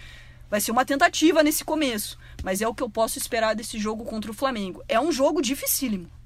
Vai 0.50 0.60
ser 0.60 0.72
uma 0.72 0.86
tentativa 0.86 1.44
nesse 1.44 1.64
começo, 1.64 2.18
mas 2.44 2.64
é 2.64 2.68
o 2.68 2.74
que 2.74 2.82
eu 2.82 2.90
posso 2.90 3.20
esperar 3.20 3.54
desse 3.54 3.78
jogo 3.78 4.04
contra 4.06 4.32
o 4.32 4.34
Flamengo. 4.34 4.82
É 4.88 5.00
um 5.00 5.12
jogo 5.12 5.40
dificílimo. 5.40 6.17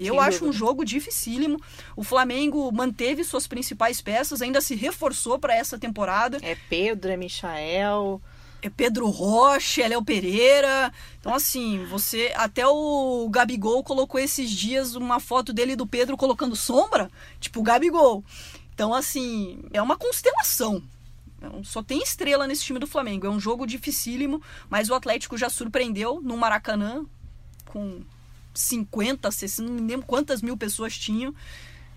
Eu 0.00 0.14
Sem 0.14 0.22
acho 0.24 0.44
um 0.46 0.52
jogo 0.52 0.84
dificílimo. 0.84 1.60
O 1.94 2.02
Flamengo 2.02 2.70
manteve 2.72 3.22
suas 3.22 3.46
principais 3.46 4.00
peças, 4.00 4.40
ainda 4.40 4.60
se 4.60 4.74
reforçou 4.74 5.38
para 5.38 5.54
essa 5.54 5.78
temporada. 5.78 6.38
É 6.42 6.56
Pedro, 6.68 7.10
é 7.10 7.16
Michael. 7.16 8.20
É 8.62 8.68
Pedro 8.68 9.08
Rocha, 9.08 9.82
é 9.82 9.88
Léo 9.88 10.04
Pereira. 10.04 10.92
Então, 11.18 11.34
assim, 11.34 11.84
você. 11.86 12.32
Até 12.36 12.66
o 12.66 13.26
Gabigol 13.30 13.82
colocou 13.82 14.20
esses 14.20 14.50
dias 14.50 14.94
uma 14.94 15.18
foto 15.20 15.52
dele 15.52 15.72
e 15.72 15.76
do 15.76 15.86
Pedro 15.86 16.16
colocando 16.16 16.54
sombra. 16.56 17.10
Tipo, 17.38 17.62
Gabigol. 17.62 18.22
Então, 18.74 18.92
assim, 18.94 19.60
é 19.72 19.80
uma 19.80 19.96
constelação. 19.96 20.82
Não- 21.40 21.64
Só 21.64 21.82
tem 21.82 22.02
estrela 22.02 22.46
nesse 22.46 22.64
time 22.64 22.78
do 22.78 22.86
Flamengo. 22.86 23.26
É 23.26 23.30
um 23.30 23.40
jogo 23.40 23.66
dificílimo, 23.66 24.42
mas 24.68 24.90
o 24.90 24.94
Atlético 24.94 25.38
já 25.38 25.48
surpreendeu 25.48 26.20
no 26.22 26.36
Maracanã 26.36 27.04
com 27.64 28.02
50, 28.54 29.30
60, 29.30 29.68
não 29.70 29.74
me 29.80 29.90
lembro 29.90 30.06
quantas 30.06 30.42
mil 30.42 30.56
pessoas 30.56 30.96
tinham. 30.98 31.34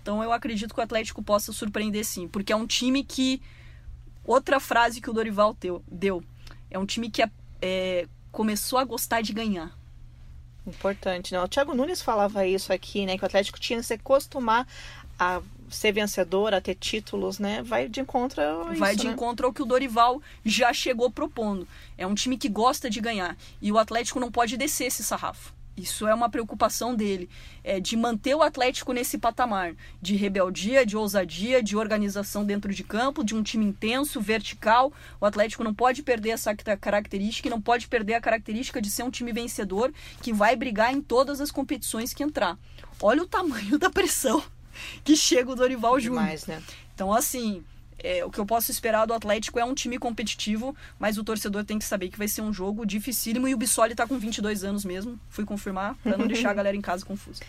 Então 0.02 0.22
eu 0.22 0.32
acredito 0.32 0.74
que 0.74 0.80
o 0.80 0.82
Atlético 0.82 1.22
possa 1.22 1.52
surpreender 1.52 2.04
sim, 2.04 2.28
porque 2.28 2.52
é 2.52 2.56
um 2.56 2.66
time 2.66 3.02
que. 3.02 3.40
Outra 4.24 4.58
frase 4.58 5.00
que 5.00 5.10
o 5.10 5.12
Dorival 5.12 5.54
teu- 5.54 5.82
deu. 5.90 6.22
É 6.70 6.78
um 6.78 6.86
time 6.86 7.10
que 7.10 7.22
é- 7.22 7.30
é, 7.60 8.06
começou 8.32 8.78
a 8.78 8.84
gostar 8.84 9.20
de 9.22 9.32
ganhar. 9.32 9.76
Importante, 10.66 11.32
né? 11.32 11.40
O 11.42 11.48
Thiago 11.48 11.74
Nunes 11.74 12.00
falava 12.00 12.46
isso 12.46 12.72
aqui, 12.72 13.04
né? 13.04 13.18
Que 13.18 13.22
o 13.22 13.26
Atlético 13.26 13.60
tinha 13.60 13.78
que 13.80 13.84
se 13.86 13.94
acostumar 13.94 14.66
a 15.18 15.40
ser 15.70 15.92
vencedor, 15.92 16.52
a 16.54 16.60
ter 16.60 16.74
títulos, 16.74 17.38
né? 17.38 17.62
Vai 17.62 17.88
de 17.88 18.00
encontro 18.00 18.40
a 18.40 18.70
isso, 18.72 18.78
Vai 18.80 18.96
de 18.96 19.06
né? 19.06 19.12
encontro 19.12 19.46
ao 19.46 19.52
que 19.52 19.62
o 19.62 19.66
Dorival 19.66 20.20
já 20.44 20.72
chegou 20.72 21.10
propondo. 21.10 21.68
É 21.98 22.06
um 22.06 22.14
time 22.14 22.36
que 22.38 22.48
gosta 22.48 22.88
de 22.90 23.00
ganhar. 23.00 23.36
E 23.60 23.70
o 23.70 23.78
Atlético 23.78 24.18
não 24.20 24.30
pode 24.32 24.56
descer 24.56 24.86
esse 24.86 25.04
sarrafo. 25.04 25.53
Isso 25.76 26.06
é 26.06 26.14
uma 26.14 26.28
preocupação 26.30 26.94
dele, 26.94 27.28
é 27.64 27.80
de 27.80 27.96
manter 27.96 28.34
o 28.34 28.42
Atlético 28.42 28.92
nesse 28.92 29.18
patamar 29.18 29.74
de 30.00 30.14
rebeldia, 30.14 30.86
de 30.86 30.96
ousadia, 30.96 31.60
de 31.60 31.76
organização 31.76 32.44
dentro 32.44 32.72
de 32.72 32.84
campo, 32.84 33.24
de 33.24 33.34
um 33.34 33.42
time 33.42 33.64
intenso, 33.66 34.20
vertical. 34.20 34.92
O 35.20 35.26
Atlético 35.26 35.64
não 35.64 35.74
pode 35.74 36.02
perder 36.02 36.30
essa 36.30 36.54
ca- 36.54 36.76
característica 36.76 37.48
e 37.48 37.50
não 37.50 37.60
pode 37.60 37.88
perder 37.88 38.14
a 38.14 38.20
característica 38.20 38.80
de 38.80 38.88
ser 38.88 39.02
um 39.02 39.10
time 39.10 39.32
vencedor 39.32 39.92
que 40.22 40.32
vai 40.32 40.54
brigar 40.54 40.94
em 40.94 41.00
todas 41.00 41.40
as 41.40 41.50
competições 41.50 42.14
que 42.14 42.22
entrar. 42.22 42.56
Olha 43.02 43.22
o 43.22 43.26
tamanho 43.26 43.76
da 43.78 43.90
pressão 43.90 44.42
que 45.02 45.16
chega 45.16 45.50
o 45.50 45.56
Dorival 45.56 45.98
Júnior. 45.98 46.22
Né? 46.46 46.62
Então, 46.94 47.12
assim, 47.12 47.64
é, 47.98 48.24
o 48.24 48.30
que 48.30 48.38
eu 48.38 48.46
posso 48.46 48.70
esperar 48.70 49.06
do 49.06 49.14
Atlético 49.14 49.58
é 49.58 49.64
um 49.64 49.74
time 49.74 49.98
competitivo, 49.98 50.74
mas 50.98 51.18
o 51.18 51.24
torcedor 51.24 51.64
tem 51.64 51.78
que 51.78 51.84
saber 51.84 52.08
que 52.08 52.18
vai 52.18 52.28
ser 52.28 52.42
um 52.42 52.52
jogo 52.52 52.84
dificílimo 52.84 53.48
e 53.48 53.54
o 53.54 53.56
Bissoli 53.56 53.94
tá 53.94 54.06
com 54.06 54.18
22 54.18 54.64
anos 54.64 54.84
mesmo. 54.84 55.18
Fui 55.28 55.44
confirmar, 55.44 55.94
pra 56.02 56.16
não 56.16 56.26
deixar 56.26 56.50
a 56.50 56.54
galera 56.54 56.76
em 56.76 56.80
casa 56.80 57.04
confusa. 57.04 57.42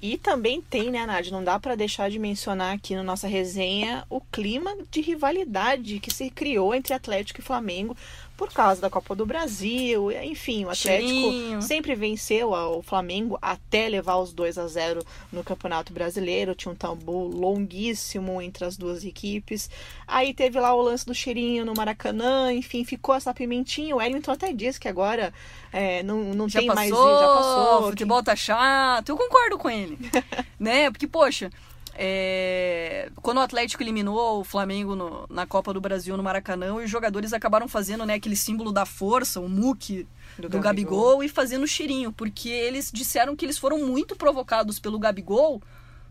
E 0.00 0.18
também 0.18 0.60
tem, 0.60 0.90
né, 0.90 1.06
Nádia? 1.06 1.32
Não 1.32 1.42
dá 1.42 1.58
pra 1.58 1.74
deixar 1.74 2.10
de 2.10 2.18
mencionar 2.18 2.74
aqui 2.74 2.94
na 2.94 3.02
nossa 3.02 3.26
resenha 3.26 4.04
o 4.10 4.20
clima 4.20 4.76
de 4.90 5.00
rivalidade 5.00 5.98
que 6.00 6.12
se 6.12 6.28
criou 6.30 6.74
entre 6.74 6.92
Atlético 6.92 7.40
e 7.40 7.42
Flamengo 7.42 7.96
por 8.36 8.52
causa 8.52 8.80
da 8.80 8.90
Copa 8.90 9.14
do 9.14 9.24
Brasil. 9.24 10.12
Enfim, 10.22 10.64
o 10.64 10.70
Atlético 10.70 11.08
Cheirinho. 11.08 11.62
sempre 11.62 11.94
venceu 11.94 12.50
o 12.50 12.82
Flamengo 12.82 13.38
até 13.40 13.88
levar 13.88 14.16
os 14.16 14.32
2 14.32 14.58
a 14.58 14.66
0 14.66 15.02
no 15.32 15.42
Campeonato 15.42 15.92
Brasileiro. 15.92 16.54
Tinha 16.54 16.72
um 16.72 16.76
tabu 16.76 17.24
longuíssimo 17.26 18.40
entre 18.42 18.64
as 18.64 18.76
duas 18.76 19.04
equipes. 19.04 19.70
Aí 20.06 20.34
teve 20.34 20.60
lá 20.60 20.74
o 20.74 20.82
lance 20.82 21.06
do 21.06 21.14
cheirinho 21.14 21.64
no 21.64 21.74
Maracanã. 21.74 22.52
Enfim, 22.52 22.84
ficou 22.84 23.14
essa 23.14 23.32
pimentinha. 23.32 23.94
O 23.94 23.98
Wellington 23.98 24.32
até 24.32 24.52
disse 24.52 24.78
que 24.78 24.88
agora 24.88 25.32
é, 25.72 26.02
não, 26.02 26.34
não 26.34 26.48
Já 26.48 26.60
tem 26.60 26.68
passou, 26.68 27.04
mais 27.04 27.20
já 27.20 27.26
passou. 27.26 27.80
o 27.80 27.90
futebol 27.90 28.22
tá 28.22 28.36
chato. 28.36 29.08
Eu 29.08 29.16
concordo 29.16 29.58
com 29.58 29.70
ele. 29.70 29.98
né? 30.60 30.90
Porque, 30.90 31.06
poxa, 31.06 31.50
é, 31.98 33.10
quando 33.22 33.38
o 33.38 33.40
Atlético 33.40 33.82
eliminou 33.82 34.40
o 34.40 34.44
Flamengo 34.44 34.94
no- 34.94 35.26
na 35.28 35.46
Copa 35.46 35.72
do 35.72 35.80
Brasil 35.80 36.16
no 36.16 36.22
Maracanã, 36.22 36.74
os 36.74 36.90
jogadores 36.90 37.32
acabaram 37.32 37.66
fazendo 37.68 38.04
né, 38.06 38.14
aquele 38.14 38.36
símbolo 38.36 38.70
da 38.72 38.84
força, 38.86 39.40
o 39.40 39.48
muque 39.48 40.06
Do 40.38 40.48
do, 40.48 40.58
Gabigol. 40.60 40.62
Gabigol. 41.00 41.24
e 41.24 41.28
fazendo 41.28 41.66
cheirinho, 41.66 42.12
porque 42.12 42.48
eles 42.48 42.90
disseram 42.92 43.34
que 43.34 43.44
eles 43.44 43.58
foram 43.58 43.78
muito 43.86 44.14
provocados 44.16 44.78
pelo 44.78 44.98
Gabigol 44.98 45.62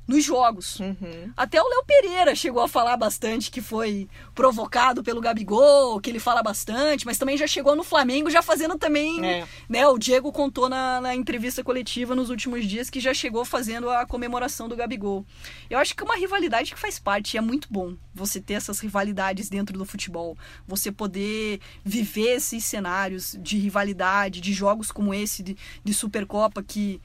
nos 0.08 0.24
jogos. 0.24 0.80
Uhum. 0.80 1.32
Até 1.36 1.62
o 1.62 1.68
Léo 1.68 1.84
Pereira 1.86 2.36
chegou 2.36 2.62
a 2.62 2.68
falar 2.68 2.96
bastante 2.98 3.50
que 3.50 3.62
foi 3.62 4.08
provocado 4.34 5.04
pelo 5.04 5.22
Gabigol, 5.22 6.00
que 6.00 6.10
ele 6.10 6.20
fala 6.20 6.44
bastante, 6.44 7.06
mas 7.06 7.18
também 7.18 7.38
já 7.38 7.48
chegou 7.48 7.76
no 7.76 7.84
Flamengo 7.84 8.30
já 8.30 8.42
fazendo 8.42 8.78
também, 8.78 9.26
É. 9.26 9.48
né? 9.68 9.88
O 9.88 9.98
Diego 9.98 10.32
contou 10.32 10.70
na, 10.70 11.02
na 11.02 11.16
entrevista 11.16 11.64
coletiva 11.64 12.14
nos 12.16 12.30
últimos 12.30 12.66
dias 12.68 12.90
que 12.90 13.00
já 13.00 13.14
chegou 13.14 13.44
fazendo 13.46 13.90
a 13.90 14.06
comemoração 14.06 14.68
do 14.70 14.76
Gabigol. 14.76 15.26
Eu 15.70 15.80
acho 15.80 15.96
que 15.96 16.04
é 16.04 16.06
uma 16.06 16.16
rivalidade 16.18 16.74
que 16.74 16.80
faz 16.80 17.00
parte, 17.00 17.34
e 17.34 17.38
é 17.38 17.42
muito 17.42 17.68
bom 17.72 17.96
você 18.14 18.40
ter 18.40 18.54
essas 18.54 18.80
rivalidades 18.80 19.50
dentro 19.50 19.78
do 19.78 19.86
futebol, 19.86 20.38
você 20.68 20.92
poder 20.92 21.60
viver 21.84 22.36
esses 22.36 22.64
cenários 22.66 23.36
de 23.40 23.58
rivalidade, 23.58 24.40
de 24.42 24.54
jogos 24.54 24.92
como 24.92 25.14
esse 25.14 25.42
de, 25.42 25.58
de 25.84 25.94
Supercopa 25.94 26.62
que 26.64 27.02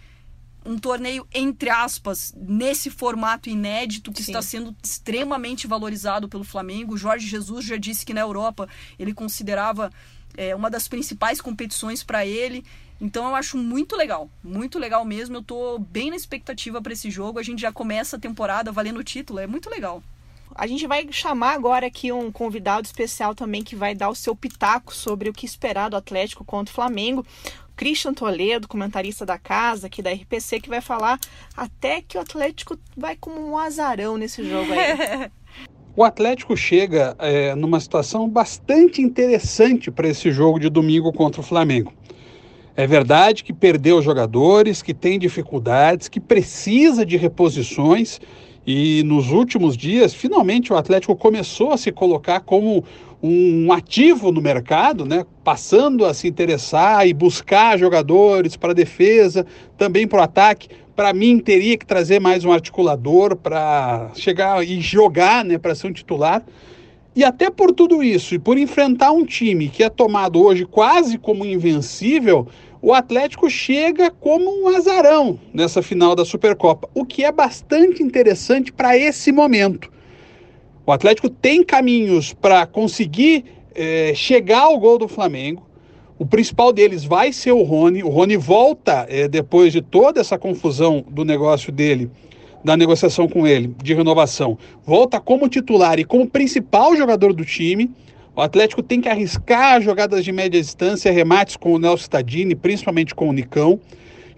um 0.64 0.78
torneio, 0.78 1.26
entre 1.32 1.70
aspas, 1.70 2.34
nesse 2.36 2.90
formato 2.90 3.48
inédito 3.48 4.12
que 4.12 4.22
Sim. 4.22 4.30
está 4.30 4.42
sendo 4.42 4.76
extremamente 4.82 5.66
valorizado 5.66 6.28
pelo 6.28 6.44
Flamengo. 6.44 6.94
O 6.94 6.98
Jorge 6.98 7.26
Jesus 7.26 7.64
já 7.64 7.76
disse 7.76 8.04
que 8.04 8.14
na 8.14 8.20
Europa 8.20 8.68
ele 8.98 9.14
considerava 9.14 9.90
é, 10.36 10.54
uma 10.54 10.70
das 10.70 10.86
principais 10.86 11.40
competições 11.40 12.02
para 12.02 12.26
ele. 12.26 12.64
Então 13.00 13.26
eu 13.26 13.34
acho 13.34 13.56
muito 13.56 13.96
legal, 13.96 14.28
muito 14.44 14.78
legal 14.78 15.04
mesmo. 15.04 15.36
Eu 15.36 15.42
tô 15.42 15.78
bem 15.78 16.10
na 16.10 16.16
expectativa 16.16 16.82
para 16.82 16.92
esse 16.92 17.10
jogo. 17.10 17.38
A 17.38 17.42
gente 17.42 17.62
já 17.62 17.72
começa 17.72 18.16
a 18.16 18.20
temporada 18.20 18.70
valendo 18.70 18.98
o 18.98 19.04
título, 19.04 19.38
é 19.38 19.46
muito 19.46 19.70
legal. 19.70 20.02
A 20.54 20.66
gente 20.66 20.86
vai 20.86 21.06
chamar 21.10 21.54
agora 21.54 21.86
aqui 21.86 22.10
um 22.12 22.30
convidado 22.30 22.84
especial 22.84 23.34
também 23.34 23.62
que 23.62 23.76
vai 23.76 23.94
dar 23.94 24.10
o 24.10 24.14
seu 24.14 24.34
pitaco 24.34 24.94
sobre 24.94 25.28
o 25.28 25.32
que 25.32 25.46
esperar 25.46 25.88
do 25.88 25.96
Atlético 25.96 26.44
contra 26.44 26.72
o 26.72 26.74
Flamengo. 26.74 27.24
Christian 27.76 28.12
Toledo, 28.12 28.68
comentarista 28.68 29.24
da 29.24 29.38
casa 29.38 29.86
aqui 29.86 30.02
da 30.02 30.12
RPC, 30.12 30.60
que 30.60 30.68
vai 30.68 30.82
falar 30.82 31.18
até 31.56 32.02
que 32.02 32.18
o 32.18 32.20
Atlético 32.20 32.78
vai 32.96 33.16
como 33.16 33.40
um 33.40 33.56
azarão 33.56 34.16
nesse 34.16 34.46
jogo 34.48 34.72
aí. 34.72 35.30
O 35.96 36.04
Atlético 36.04 36.56
chega 36.56 37.16
é, 37.18 37.52
numa 37.56 37.80
situação 37.80 38.28
bastante 38.28 39.02
interessante 39.02 39.90
para 39.90 40.08
esse 40.08 40.30
jogo 40.30 40.60
de 40.60 40.70
domingo 40.70 41.12
contra 41.12 41.40
o 41.40 41.44
Flamengo. 41.44 41.92
É 42.76 42.86
verdade 42.86 43.42
que 43.42 43.52
perdeu 43.52 44.00
jogadores, 44.00 44.82
que 44.82 44.94
tem 44.94 45.18
dificuldades, 45.18 46.08
que 46.08 46.20
precisa 46.20 47.04
de 47.04 47.16
reposições 47.16 48.20
e 48.66 49.02
nos 49.04 49.30
últimos 49.30 49.76
dias, 49.76 50.12
finalmente 50.12 50.72
o 50.72 50.76
Atlético 50.76 51.16
começou 51.16 51.72
a 51.72 51.76
se 51.76 51.90
colocar 51.90 52.40
como 52.40 52.84
um 53.22 53.72
ativo 53.72 54.32
no 54.32 54.40
mercado, 54.40 55.04
né? 55.04 55.24
passando 55.44 56.04
a 56.04 56.14
se 56.14 56.26
interessar 56.28 57.06
e 57.06 57.12
buscar 57.12 57.78
jogadores 57.78 58.56
para 58.56 58.72
defesa, 58.72 59.46
também 59.76 60.06
para 60.06 60.20
o 60.20 60.22
ataque. 60.22 60.68
Para 60.94 61.12
mim, 61.12 61.38
teria 61.38 61.78
que 61.78 61.86
trazer 61.86 62.20
mais 62.20 62.44
um 62.44 62.52
articulador 62.52 63.34
para 63.34 64.10
chegar 64.14 64.62
e 64.62 64.80
jogar, 64.80 65.44
né, 65.44 65.56
para 65.56 65.74
ser 65.74 65.86
um 65.86 65.92
titular. 65.92 66.42
E 67.14 67.24
até 67.24 67.50
por 67.50 67.72
tudo 67.72 68.02
isso, 68.02 68.34
e 68.36 68.38
por 68.38 68.56
enfrentar 68.56 69.10
um 69.10 69.24
time 69.24 69.68
que 69.68 69.82
é 69.82 69.90
tomado 69.90 70.40
hoje 70.40 70.64
quase 70.64 71.18
como 71.18 71.44
invencível, 71.44 72.46
o 72.80 72.94
Atlético 72.94 73.50
chega 73.50 74.10
como 74.10 74.62
um 74.62 74.68
azarão 74.68 75.38
nessa 75.52 75.82
final 75.82 76.14
da 76.14 76.24
Supercopa, 76.24 76.88
o 76.94 77.04
que 77.04 77.24
é 77.24 77.32
bastante 77.32 78.02
interessante 78.02 78.72
para 78.72 78.96
esse 78.96 79.32
momento. 79.32 79.90
O 80.86 80.92
Atlético 80.92 81.28
tem 81.28 81.64
caminhos 81.64 82.32
para 82.32 82.64
conseguir 82.64 83.44
é, 83.74 84.12
chegar 84.14 84.62
ao 84.62 84.78
gol 84.78 84.96
do 84.96 85.08
Flamengo. 85.08 85.66
O 86.18 86.24
principal 86.24 86.72
deles 86.72 87.04
vai 87.04 87.32
ser 87.32 87.52
o 87.52 87.62
Rony. 87.62 88.02
O 88.02 88.08
Rony 88.08 88.36
volta 88.36 89.06
é, 89.08 89.28
depois 89.28 89.72
de 89.72 89.82
toda 89.82 90.20
essa 90.20 90.38
confusão 90.38 91.04
do 91.08 91.24
negócio 91.24 91.72
dele, 91.72 92.10
da 92.64 92.76
negociação 92.76 93.28
com 93.28 93.46
ele, 93.46 93.74
de 93.82 93.94
renovação. 93.94 94.58
Volta 94.84 95.20
como 95.20 95.48
titular 95.48 95.98
e 95.98 96.04
como 96.04 96.28
principal 96.28 96.94
jogador 96.96 97.32
do 97.32 97.44
time. 97.44 97.90
O 98.34 98.40
Atlético 98.40 98.82
tem 98.82 99.00
que 99.00 99.08
arriscar 99.08 99.80
jogadas 99.80 100.24
de 100.24 100.32
média 100.32 100.60
distância, 100.60 101.10
remates 101.10 101.56
com 101.56 101.72
o 101.72 101.78
Nelson 101.78 102.02
Stadini, 102.02 102.54
principalmente 102.54 103.14
com 103.14 103.28
o 103.28 103.32
Nicão. 103.32 103.80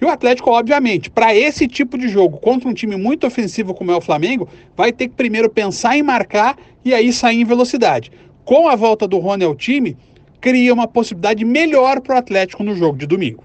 E 0.01 0.05
o 0.05 0.09
Atlético, 0.09 0.51
obviamente, 0.51 1.09
para 1.09 1.35
esse 1.35 1.69
tipo 1.69 1.97
de 1.97 2.09
jogo, 2.09 2.39
contra 2.39 2.69
um 2.69 2.75
time 2.75 2.97
muito 2.97 3.27
ofensivo 3.27 3.73
como 3.73 3.93
é 3.93 3.97
o 3.97 4.01
Flamengo, 4.01 4.49
vai 4.77 4.93
ter 4.93 5.09
que 5.09 5.15
primeiro 5.15 5.49
pensar 5.49 5.97
em 5.97 6.03
marcar 6.03 6.57
e 6.85 6.93
aí 6.93 7.13
sair 7.13 7.41
em 7.41 7.45
velocidade. 7.45 8.11
Com 8.45 8.69
a 8.69 8.75
volta 8.75 9.07
do 9.07 9.19
Rony 9.19 9.45
ao 9.45 9.55
time, 9.55 9.97
cria 10.41 10.75
uma 10.75 10.89
possibilidade 10.89 11.45
melhor 11.45 12.01
para 12.01 12.17
o 12.17 12.19
Atlético 12.19 12.65
no 12.65 12.75
jogo 12.75 12.99
de 12.99 13.07
domingo. 13.07 13.45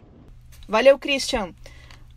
Valeu, 0.68 0.98
Christian. 0.98 1.54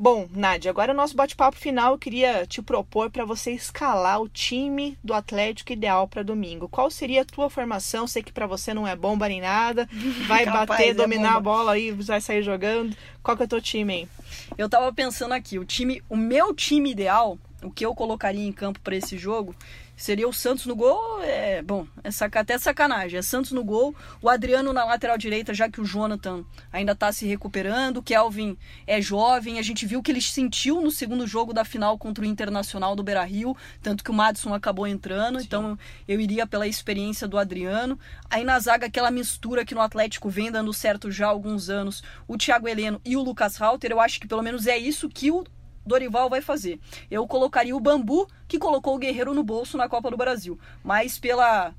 Bom, 0.03 0.27
Nádia, 0.35 0.71
agora 0.71 0.95
o 0.95 0.97
nosso 0.97 1.15
bate-papo 1.15 1.59
final 1.59 1.93
eu 1.93 1.99
queria 1.99 2.47
te 2.47 2.63
propor 2.63 3.11
para 3.11 3.23
você 3.23 3.51
escalar 3.51 4.19
o 4.23 4.31
time 4.31 4.97
do 5.05 5.13
Atlético 5.13 5.75
ideal 5.75 6.09
para 6.09 6.23
domingo. 6.23 6.71
Qual 6.71 6.91
seria 6.91 7.21
a 7.21 7.25
tua 7.27 7.51
formação? 7.51 8.07
Sei 8.07 8.23
que 8.23 8.33
para 8.33 8.47
você 8.47 8.73
não 8.73 8.89
é 8.89 8.97
bomba 8.97 9.29
nem 9.29 9.43
nada, 9.43 9.87
vai 10.27 10.47
Capaz, 10.47 10.67
bater, 10.67 10.89
é 10.89 10.95
dominar 10.95 11.35
bomba. 11.35 11.37
a 11.37 11.41
bola 11.41 11.73
aí, 11.73 11.91
vai 11.93 12.19
sair 12.19 12.43
jogando. 12.43 12.97
Qual 13.23 13.37
que 13.37 13.43
é 13.43 13.45
o 13.45 13.49
teu 13.49 13.61
time, 13.61 13.93
hein? 13.93 14.09
Eu 14.57 14.71
tava 14.71 14.91
pensando 14.91 15.33
aqui, 15.33 15.59
o 15.59 15.67
time, 15.67 16.03
o 16.09 16.17
meu 16.17 16.55
time 16.55 16.91
ideal, 16.91 17.39
o 17.63 17.71
que 17.71 17.85
eu 17.85 17.95
colocaria 17.95 18.47
em 18.47 18.53
campo 18.53 18.81
para 18.81 18.97
esse 18.97 19.19
jogo, 19.19 19.55
seria 20.01 20.27
o 20.27 20.33
Santos 20.33 20.65
no 20.65 20.75
gol, 20.75 21.23
é, 21.23 21.61
bom, 21.61 21.87
é 22.03 22.11
saca, 22.11 22.41
até 22.41 22.57
sacanagem, 22.57 23.19
é 23.19 23.23
Santos 23.23 23.53
no 23.53 23.63
gol, 23.63 23.95
o 24.23 24.31
Adriano 24.31 24.73
na 24.73 24.83
lateral 24.83 25.19
direita, 25.19 25.53
já 25.53 25.69
que 25.69 25.79
o 25.79 25.85
Jonathan 25.85 26.43
ainda 26.73 26.95
tá 26.97 27.13
se 27.13 27.27
recuperando, 27.27 27.99
o 27.99 28.03
Kelvin 28.03 28.57
é 28.87 28.99
jovem, 29.03 29.59
a 29.59 29.63
gente 29.63 29.85
viu 29.85 30.03
que 30.03 30.11
ele 30.11 30.23
sentiu 30.23 30.81
no 30.81 30.91
segundo 30.91 31.27
jogo 31.27 31.53
da 31.53 31.67
final 31.67 31.99
contra 31.99 32.25
o 32.25 32.27
Internacional 32.27 32.97
do 32.97 33.03
Beira-Rio, 33.03 33.55
tanto 33.83 34.03
que 34.03 34.11
o 34.11 34.15
Madison 34.15 34.55
acabou 34.55 34.87
entrando, 34.87 35.39
então 35.39 35.79
eu 36.09 36.19
iria 36.19 36.47
pela 36.47 36.67
experiência 36.67 37.29
do 37.29 37.37
Adriano. 37.37 37.99
Aí 38.31 38.43
na 38.43 38.59
zaga 38.59 38.87
aquela 38.87 39.11
mistura 39.11 39.67
que 39.67 39.75
no 39.75 39.83
Atlético 39.83 40.31
vem 40.31 40.51
dando 40.51 40.73
certo 40.73 41.11
já 41.11 41.27
há 41.27 41.31
alguns 41.31 41.69
anos, 41.69 42.03
o 42.27 42.39
Thiago 42.39 42.67
Heleno 42.67 43.03
e 43.05 43.19
o 43.19 43.23
Lucas 43.23 43.57
Rauter, 43.57 43.91
eu 43.91 44.01
acho 44.01 44.19
que 44.19 44.27
pelo 44.27 44.43
menos 44.43 44.67
é 44.67 44.79
isso 44.79 45.11
que 45.11 45.31
o 45.31 45.45
Dorival 45.91 46.31
vai 46.31 46.41
fazer. 46.41 46.79
Eu 47.11 47.27
colocaria 47.27 47.77
o 47.77 47.81
Bambu, 47.81 48.27
que 48.49 48.59
colocou 48.59 48.95
o 48.95 48.99
Guerreiro 48.99 49.35
no 49.35 49.43
bolso 49.43 49.77
na 49.77 49.89
Copa 49.89 50.11
do 50.11 50.17
Brasil. 50.17 50.59
Mas 50.83 51.19
pela 51.19 51.75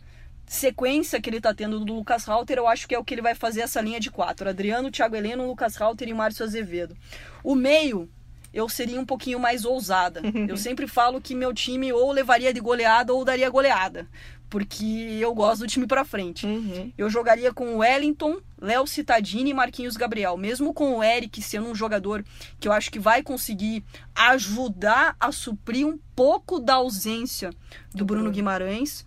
sequência 0.46 1.22
que 1.22 1.30
ele 1.30 1.40
tá 1.40 1.54
tendo 1.54 1.80
do 1.80 1.94
Lucas 1.94 2.26
Rauter, 2.26 2.58
eu 2.58 2.68
acho 2.68 2.86
que 2.86 2.94
é 2.94 3.00
o 3.00 3.06
que 3.06 3.14
ele 3.14 3.22
vai 3.22 3.34
fazer 3.34 3.62
essa 3.62 3.80
linha 3.80 4.00
de 4.00 4.12
quatro. 4.12 4.50
Adriano, 4.50 4.92
Thiago 4.92 5.16
Heleno, 5.16 5.48
Lucas 5.48 5.78
Rauter 5.78 6.10
e 6.10 6.14
Márcio 6.14 6.44
Azevedo. 6.44 6.96
O 7.42 7.56
meio, 7.56 8.10
eu 8.54 8.68
seria 8.68 9.00
um 9.00 9.06
pouquinho 9.06 9.40
mais 9.40 9.64
ousada. 9.64 10.22
Eu 10.48 10.58
sempre 10.58 10.88
falo 10.88 11.22
que 11.22 11.34
meu 11.34 11.54
time 11.54 11.94
ou 11.94 12.12
levaria 12.12 12.54
de 12.54 12.60
goleada 12.60 13.14
ou 13.14 13.24
daria 13.24 13.50
goleada. 13.50 14.08
Porque 14.52 14.84
eu 15.18 15.34
gosto 15.34 15.62
do 15.62 15.68
time 15.68 15.88
pra 15.88 16.04
frente. 16.04 16.46
Uhum. 16.46 16.92
Eu 16.98 17.10
jogaria 17.10 17.54
com 17.54 17.74
o 17.74 17.78
Wellington, 17.78 18.38
Léo 18.60 18.86
Cittadini 18.86 19.52
e 19.52 19.54
Marquinhos 19.54 19.96
Gabriel. 19.96 20.36
Mesmo 20.36 20.74
com 20.74 20.98
o 20.98 21.04
Eric 21.04 21.42
sendo 21.42 21.70
um 21.70 21.74
jogador 21.74 22.22
que 22.60 22.68
eu 22.68 22.74
acho 22.74 22.92
que 22.92 23.00
vai 23.00 23.24
conseguir 23.24 23.82
ajudar 24.14 25.16
a 25.18 25.32
suprir 25.32 25.88
um 25.88 25.98
pouco 26.14 26.60
da 26.60 26.76
ausência 26.76 27.52
do 27.96 28.04
Bruno 28.04 28.30
Guimarães. 28.30 29.06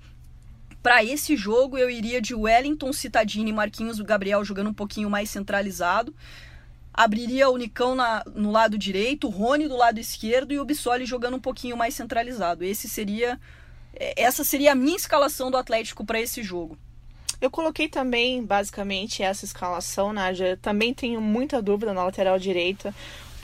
Para 0.82 1.04
esse 1.04 1.36
jogo 1.36 1.76
eu 1.76 1.90
iria 1.90 2.22
de 2.22 2.34
Wellington, 2.34 2.90
Cittadini 2.90 3.50
e 3.50 3.54
Marquinhos 3.54 4.00
Gabriel 4.00 4.42
jogando 4.46 4.70
um 4.70 4.74
pouquinho 4.74 5.10
mais 5.10 5.28
centralizado. 5.28 6.14
Abriria 6.90 7.50
o 7.50 7.58
Nicão 7.58 7.94
na, 7.94 8.24
no 8.34 8.50
lado 8.50 8.78
direito, 8.78 9.26
o 9.26 9.30
Rony 9.30 9.68
do 9.68 9.76
lado 9.76 10.00
esquerdo 10.00 10.52
e 10.52 10.58
o 10.58 10.64
Bissoli 10.64 11.04
jogando 11.04 11.36
um 11.36 11.40
pouquinho 11.40 11.76
mais 11.76 11.92
centralizado. 11.92 12.64
Esse 12.64 12.88
seria 12.88 13.38
essa 13.96 14.44
seria 14.44 14.72
a 14.72 14.74
minha 14.74 14.96
escalação 14.96 15.50
do 15.50 15.56
Atlético 15.56 16.04
para 16.04 16.20
esse 16.20 16.42
jogo. 16.42 16.78
Eu 17.40 17.50
coloquei 17.50 17.88
também, 17.88 18.42
basicamente, 18.42 19.22
essa 19.22 19.44
escalação, 19.44 20.12
Nádia. 20.12 20.50
Eu 20.50 20.56
também 20.56 20.94
tenho 20.94 21.20
muita 21.20 21.60
dúvida 21.60 21.92
na 21.92 22.04
lateral 22.04 22.38
direita, 22.38 22.94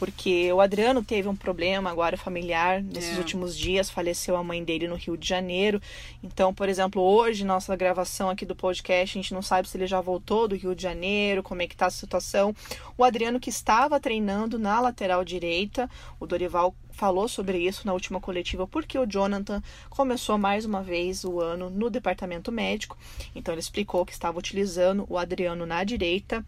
porque 0.00 0.50
o 0.50 0.62
Adriano 0.62 1.04
teve 1.04 1.28
um 1.28 1.36
problema 1.36 1.90
agora 1.90 2.16
familiar 2.16 2.82
nesses 2.82 3.16
É. 3.16 3.18
últimos 3.18 3.54
dias, 3.54 3.90
faleceu 3.90 4.34
a 4.34 4.42
mãe 4.42 4.64
dele 4.64 4.88
no 4.88 4.94
Rio 4.94 5.14
de 5.14 5.28
Janeiro. 5.28 5.78
Então, 6.24 6.54
por 6.54 6.70
exemplo, 6.70 7.02
hoje, 7.02 7.44
nossa 7.44 7.76
gravação 7.76 8.30
aqui 8.30 8.46
do 8.46 8.56
podcast, 8.56 9.18
a 9.18 9.20
gente 9.20 9.34
não 9.34 9.42
sabe 9.42 9.68
se 9.68 9.76
ele 9.76 9.86
já 9.86 10.00
voltou 10.00 10.48
do 10.48 10.56
Rio 10.56 10.74
de 10.74 10.82
Janeiro, 10.82 11.42
como 11.42 11.60
é 11.60 11.66
que 11.66 11.76
tá 11.76 11.84
a 11.84 11.90
situação. 11.90 12.56
O 12.96 13.04
Adriano 13.04 13.38
que 13.38 13.50
estava 13.50 14.00
treinando 14.00 14.58
na 14.58 14.80
lateral 14.80 15.22
direita, 15.22 15.88
o 16.18 16.26
Dorival 16.26 16.74
falou 16.92 17.28
sobre 17.28 17.58
isso 17.58 17.86
na 17.86 17.92
última 17.92 18.20
coletiva, 18.20 18.66
porque 18.66 18.98
o 18.98 19.06
Jonathan 19.06 19.62
começou 19.90 20.36
mais 20.38 20.64
uma 20.64 20.82
vez 20.82 21.24
o 21.24 21.40
ano 21.40 21.68
no 21.70 21.90
departamento 21.90 22.50
médico. 22.50 22.96
Então 23.34 23.52
ele 23.52 23.60
explicou 23.60 24.04
que 24.06 24.12
estava 24.12 24.38
utilizando 24.38 25.06
o 25.10 25.18
Adriano 25.18 25.66
na 25.66 25.84
direita. 25.84 26.44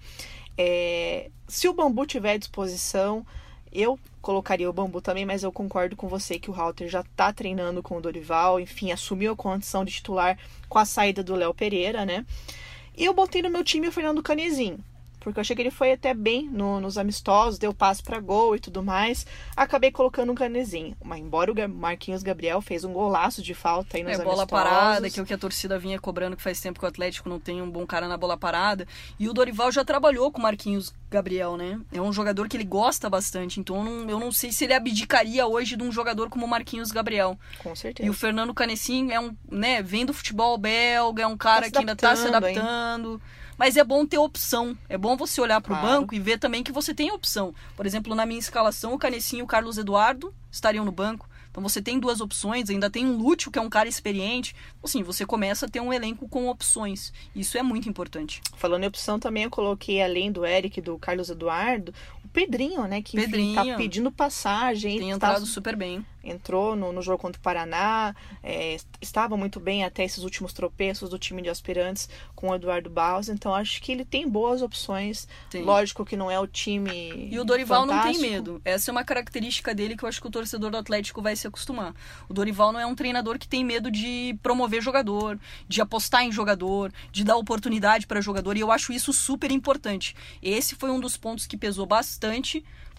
É, 0.57 1.31
se 1.49 1.69
o 1.69 1.73
Bambu 1.73 2.07
tiver 2.07 2.33
à 2.33 2.37
disposição, 2.37 3.27
eu 3.73 3.99
colocaria 4.21 4.69
o 4.69 4.73
Bambu 4.73 5.01
também, 5.01 5.25
mas 5.25 5.43
eu 5.43 5.51
concordo 5.51 5.97
com 5.97 6.09
você 6.09 6.39
que 6.39 6.51
o 6.51 6.55
Halter 6.55 6.89
já 6.89 7.03
tá 7.17 7.33
treinando 7.33 7.83
com 7.83 7.97
o 7.97 8.01
Dorival, 8.01 8.61
enfim, 8.61 8.93
assumiu 8.93 9.33
a 9.33 9.37
condição 9.37 9.85
de 9.85 9.93
titular 9.93 10.39
com 10.69 10.79
a 10.79 10.85
saída 10.85 11.23
do 11.23 11.35
Léo 11.35 11.55
Pereira, 11.55 12.05
né? 12.05 12.25
E 12.97 13.05
eu 13.05 13.15
botei 13.15 13.43
no 13.43 13.51
meu 13.51 13.65
time 13.65 13.89
o 13.89 13.93
Fernando 13.93 14.23
Canezinho. 14.23 14.79
Porque 15.23 15.39
eu 15.39 15.41
achei 15.41 15.55
que 15.55 15.63
ele 15.63 15.71
foi 15.71 15.93
até 15.93 16.13
bem 16.13 16.49
no- 16.51 16.81
nos 16.81 16.99
amistosos, 16.99 17.59
deu 17.59 17.73
passe 17.73 18.03
para 18.03 18.19
gol 18.21 18.57
e 18.57 18.61
tudo 18.61 18.83
mais. 18.83 19.27
Acabei 19.57 19.91
colocando 19.91 20.33
um 20.33 20.35
canezinho. 20.35 20.97
Mas 21.05 21.21
embora 21.21 21.53
o 21.53 21.69
Marquinhos 21.69 22.23
Gabriel 22.23 22.61
fez 22.61 22.85
um 22.85 22.93
golaço 22.93 23.41
de 23.43 23.55
falta 23.55 23.97
aí 23.97 24.03
nos 24.03 24.13
É, 24.15 24.17
bola 24.25 24.43
amistosos. 24.43 24.51
parada, 24.51 25.11
que 25.11 25.21
é 25.21 25.23
o 25.23 25.27
que 25.27 25.35
a 25.35 25.39
torcida 25.39 25.79
vinha 25.79 25.99
cobrando, 25.99 26.37
que 26.37 26.43
faz 26.43 26.61
tempo 26.61 26.79
que 26.81 26.85
o 26.85 26.89
Atlético 26.89 27.29
não 27.29 27.39
tem 27.39 27.63
um 27.63 27.71
bom 27.71 27.87
cara 27.87 28.09
na 28.09 28.17
bola 28.17 28.37
parada. 28.37 28.87
E 29.19 29.29
o 29.29 29.33
Dorival 29.33 29.71
já 29.71 29.85
trabalhou 29.85 30.31
com 30.33 30.39
o 30.39 30.43
Marquinhos 30.43 30.93
Gabriel, 31.11 31.57
né? 31.57 31.79
É 31.93 32.01
um 32.01 32.13
jogador 32.13 32.49
que 32.49 32.57
ele 32.57 32.65
gosta 32.65 33.09
bastante, 33.11 33.61
então 33.61 33.77
eu 33.77 33.85
não, 33.85 34.11
eu 34.11 34.19
não 34.19 34.33
sei 34.33 34.51
se 34.51 34.65
ele 34.65 34.75
abdicaria 34.75 35.47
hoje 35.47 35.77
de 35.77 35.83
um 35.85 35.93
jogador 35.93 36.29
como 36.31 36.47
o 36.47 36.49
Marquinhos 36.49 36.91
Gabriel. 36.91 37.39
Com 37.59 37.77
certeza. 37.77 38.07
E 38.07 38.11
o 38.11 38.15
Fernando 38.15 38.53
Canessim 38.55 39.11
é 39.13 39.21
um, 39.21 39.37
né, 39.51 39.83
vem 39.83 40.05
do 40.07 40.13
futebol 40.15 40.57
belga, 40.59 41.23
é 41.23 41.27
um 41.27 41.37
cara 41.37 41.67
se 41.67 41.71
que 41.71 41.79
ainda 41.79 41.95
tá 41.95 42.17
se 42.17 42.27
adaptando, 42.27 43.13
hein? 43.15 43.21
Mas 43.59 43.77
é 43.77 43.85
bom 43.85 44.05
ter 44.07 44.19
opção. 44.19 44.77
É 44.89 44.97
bom 44.99 45.17
você 45.17 45.41
olhar 45.41 45.61
pro 45.61 45.75
Claro. 45.75 45.87
banco 46.01 46.15
e 46.15 46.21
ver 46.21 46.39
também 46.39 46.63
que 46.63 46.73
você 46.73 46.93
tem 46.95 47.11
opção. 47.13 47.55
Por 47.77 47.87
exemplo, 47.87 48.15
na 48.15 48.27
minha 48.27 48.41
escalação, 48.41 48.95
o 48.95 48.99
Canessim 48.99 49.39
e 49.39 49.43
o 49.43 49.47
Carlos 49.47 49.79
Eduardo 49.79 50.35
estariam 50.51 50.85
no 50.85 50.93
banco. 50.93 51.29
Então 51.51 51.63
você 51.63 51.83
tem 51.83 52.01
duas 52.01 52.23
opções, 52.23 52.71
ainda 52.71 52.89
tem 52.89 53.05
um 53.05 53.15
Lúcio, 53.19 53.51
que 53.51 53.59
é 53.59 53.63
um 53.63 53.69
cara 53.69 53.87
experiente. 53.87 54.57
Assim, 54.83 55.03
você 55.03 55.27
começa 55.27 55.67
a 55.67 55.69
ter 55.69 55.81
um 55.81 55.93
elenco 55.93 56.27
com 56.27 56.49
opções. 56.49 57.13
Isso 57.37 57.59
é 57.59 57.63
muito 57.63 57.91
importante. 57.91 58.41
Falando 58.57 58.85
em 58.85 58.87
opção 58.87 59.19
também, 59.19 59.43
eu 59.45 59.51
coloquei, 59.51 60.03
além 60.03 60.33
do 60.33 60.47
Eric 60.47 60.79
e 60.79 60.83
do 60.83 60.99
Carlos 60.99 61.29
Eduardo, 61.29 61.93
o 62.22 62.22
Pedrinho, 62.33 62.87
né? 62.87 63.03
Que 63.03 63.17
enfim, 63.17 63.27
Pedrinho. 63.27 63.55
tá 63.55 63.77
pedindo 63.77 64.11
passagem. 64.11 64.99
Tem 64.99 65.11
tá- 65.11 65.17
entrado 65.17 65.47
super 65.47 65.77
bem. 65.77 66.05
entrou 66.25 66.77
no, 66.77 66.93
no 66.93 67.03
jogo 67.03 67.19
contra 67.19 67.39
o 67.39 67.43
Paraná, 67.43 68.15
é, 68.45 68.77
estava 69.01 69.37
muito 69.37 69.59
bem 69.59 69.85
até 69.85 70.05
esses 70.05 70.23
últimos 70.23 70.53
tropeços 70.53 71.11
do 71.11 71.19
time 71.19 71.43
de 71.43 71.49
aspirantes 71.51 72.09
com 72.37 72.51
o 72.51 72.55
Eduardo 72.55 72.89
Barros, 72.89 73.29
então 73.29 73.53
acho 73.53 73.83
que 73.83 73.91
ele 73.91 74.05
tem 74.05 74.29
boas 74.29 74.63
opções. 74.63 75.27
Lógico 75.53 76.05
que 76.05 76.17
não 76.17 76.31
é 76.31 76.39
o 76.39 76.47
time. 76.47 77.29
E 77.31 77.39
o 77.41 77.45
Dorival 77.45 77.85
não 77.85 77.95
tem 77.95 78.15
fantástico. 78.15 78.31
medo. 78.31 78.63
Essa 78.65 78.91
é 78.91 78.93
uma 78.93 79.05
característica 79.05 79.75
dele 79.75 79.97
que 79.97 80.05
eu 80.05 80.09
acho 80.09 80.21
que 80.21 80.27
o 80.29 80.31
torcedor 80.31 80.71
do 80.71 80.77
Atlético 80.77 81.21
vai 81.21 81.35
se 81.35 81.47
acostumar. 81.47 81.93
O 82.29 82.33
Dorival 82.33 82.73
não 82.73 82.79
é 82.79 82.87
um 82.87 82.95
treinador 82.95 83.37
que 83.37 83.49
tem 83.49 83.65
medo 83.65 83.91
de 83.91 84.39
promover 84.45 84.81
jogador, 84.81 85.39
de 85.69 85.81
apostar 85.81 86.23
em 86.23 86.31
jogador, 86.31 86.93
de 87.11 87.25
dar 87.25 87.37
oportunidade 87.37 88.07
para 88.07 88.21
jogador, 88.21 88.57
e 88.57 88.61
eu 88.61 88.71
acho 88.71 88.93
isso 88.93 89.13
super 89.13 89.51
importante. 89.51 90.15
Esse 90.41 90.77
foi 90.77 90.91
um 90.91 91.01
dos 91.01 91.17
pontos 91.17 91.47
que 91.47 91.57
pesou 91.57 91.85
bastante 91.85 92.22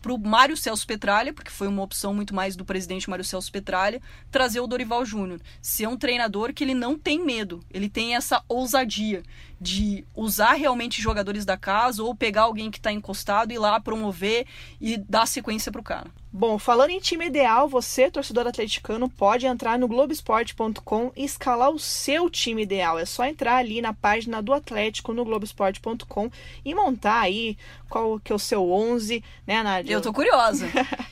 pro 0.03 0.17
Mário 0.17 0.57
Celso 0.57 0.85
Petralha, 0.85 1.33
porque 1.33 1.49
foi 1.49 1.65
uma 1.65 1.81
opção 1.81 2.13
muito 2.13 2.35
mais 2.35 2.57
do 2.57 2.65
presidente 2.65 3.09
Mário 3.09 3.23
Celso 3.23 3.49
Petralha, 3.49 4.01
trazer 4.29 4.59
o 4.59 4.67
Dorival 4.67 5.05
Júnior. 5.05 5.39
Ser 5.61 5.87
um 5.87 5.95
treinador 5.95 6.53
que 6.53 6.61
ele 6.61 6.73
não 6.73 6.99
tem 6.99 7.23
medo, 7.23 7.63
ele 7.71 7.87
tem 7.87 8.13
essa 8.13 8.43
ousadia 8.49 9.23
de 9.59 10.05
usar 10.15 10.53
realmente 10.53 11.01
jogadores 11.01 11.45
da 11.45 11.57
casa 11.57 12.03
ou 12.03 12.15
pegar 12.15 12.43
alguém 12.43 12.69
que 12.69 12.77
está 12.77 12.91
encostado 12.91 13.51
e 13.51 13.55
ir 13.55 13.59
lá 13.59 13.79
promover 13.79 14.45
e 14.79 14.97
dar 14.97 15.25
sequência 15.25 15.71
pro 15.71 15.83
cara. 15.83 16.09
Bom, 16.35 16.57
falando 16.57 16.89
em 16.89 16.99
time 16.99 17.27
ideal, 17.27 17.69
você, 17.69 18.09
torcedor 18.09 18.47
atleticano, 18.47 19.07
pode 19.07 19.45
entrar 19.45 19.77
no 19.77 19.87
Globoesporte.com 19.87 21.11
e 21.15 21.23
escalar 21.23 21.69
o 21.69 21.77
seu 21.77 22.27
time 22.27 22.63
ideal. 22.63 22.97
É 22.97 23.05
só 23.05 23.23
entrar 23.23 23.57
ali 23.57 23.81
na 23.81 23.93
página 23.93 24.41
do 24.41 24.51
Atlético 24.51 25.13
no 25.13 25.23
Globoesporte.com 25.23 26.31
e 26.65 26.73
montar 26.73 27.19
aí 27.19 27.55
qual 27.87 28.19
que 28.19 28.31
é 28.31 28.35
o 28.35 28.39
seu 28.39 28.71
11, 28.71 29.23
né, 29.45 29.61
Nádia? 29.61 29.93
Eu 29.93 30.01
tô 30.01 30.11
curiosa. 30.11 30.67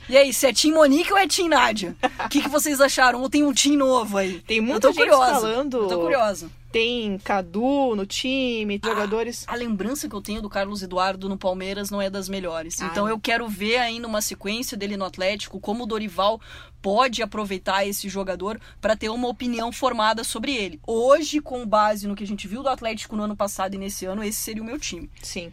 e 0.08 0.16
aí, 0.16 0.32
se 0.32 0.44
é 0.48 0.52
Team 0.52 0.74
Monique 0.74 1.12
ou 1.12 1.18
é 1.18 1.28
Team 1.28 1.48
Nádia? 1.48 1.94
O 2.24 2.28
que, 2.28 2.42
que 2.42 2.48
vocês 2.48 2.80
acharam? 2.80 3.22
Ou 3.22 3.30
tem 3.30 3.44
um 3.44 3.52
time 3.52 3.76
novo 3.76 4.18
aí? 4.18 4.40
Tem 4.40 4.60
muita 4.60 4.88
gente 4.88 4.98
curiosa. 4.98 5.34
falando. 5.34 5.82
Eu 5.82 5.88
tô 5.88 6.00
curiosa. 6.00 6.50
Tem 6.72 7.18
Cadu 7.18 7.94
no 7.94 8.06
time, 8.06 8.80
jogadores. 8.82 9.44
A 9.46 9.54
lembrança 9.54 10.08
que 10.08 10.14
eu 10.14 10.22
tenho 10.22 10.40
do 10.40 10.48
Carlos 10.48 10.82
Eduardo 10.82 11.28
no 11.28 11.36
Palmeiras 11.36 11.90
não 11.90 12.00
é 12.00 12.08
das 12.08 12.28
melhores. 12.30 12.80
Ah. 12.80 12.86
Então 12.86 13.06
eu 13.06 13.20
quero 13.20 13.46
ver 13.46 13.76
aí 13.76 14.00
numa 14.00 14.22
sequência 14.22 14.76
dele 14.76 14.96
no 14.96 15.04
Atlético 15.04 15.60
como 15.60 15.84
o 15.84 15.86
Dorival 15.86 16.40
pode 16.80 17.22
aproveitar 17.22 17.86
esse 17.86 18.08
jogador 18.08 18.58
para 18.80 18.96
ter 18.96 19.10
uma 19.10 19.28
opinião 19.28 19.70
formada 19.70 20.24
sobre 20.24 20.54
ele. 20.54 20.80
Hoje, 20.86 21.40
com 21.40 21.64
base 21.66 22.08
no 22.08 22.16
que 22.16 22.24
a 22.24 22.26
gente 22.26 22.48
viu 22.48 22.62
do 22.62 22.68
Atlético 22.68 23.14
no 23.14 23.22
ano 23.22 23.36
passado 23.36 23.74
e 23.74 23.78
nesse 23.78 24.04
ano, 24.06 24.24
esse 24.24 24.40
seria 24.40 24.62
o 24.62 24.66
meu 24.66 24.78
time. 24.78 25.08
Sim. 25.22 25.52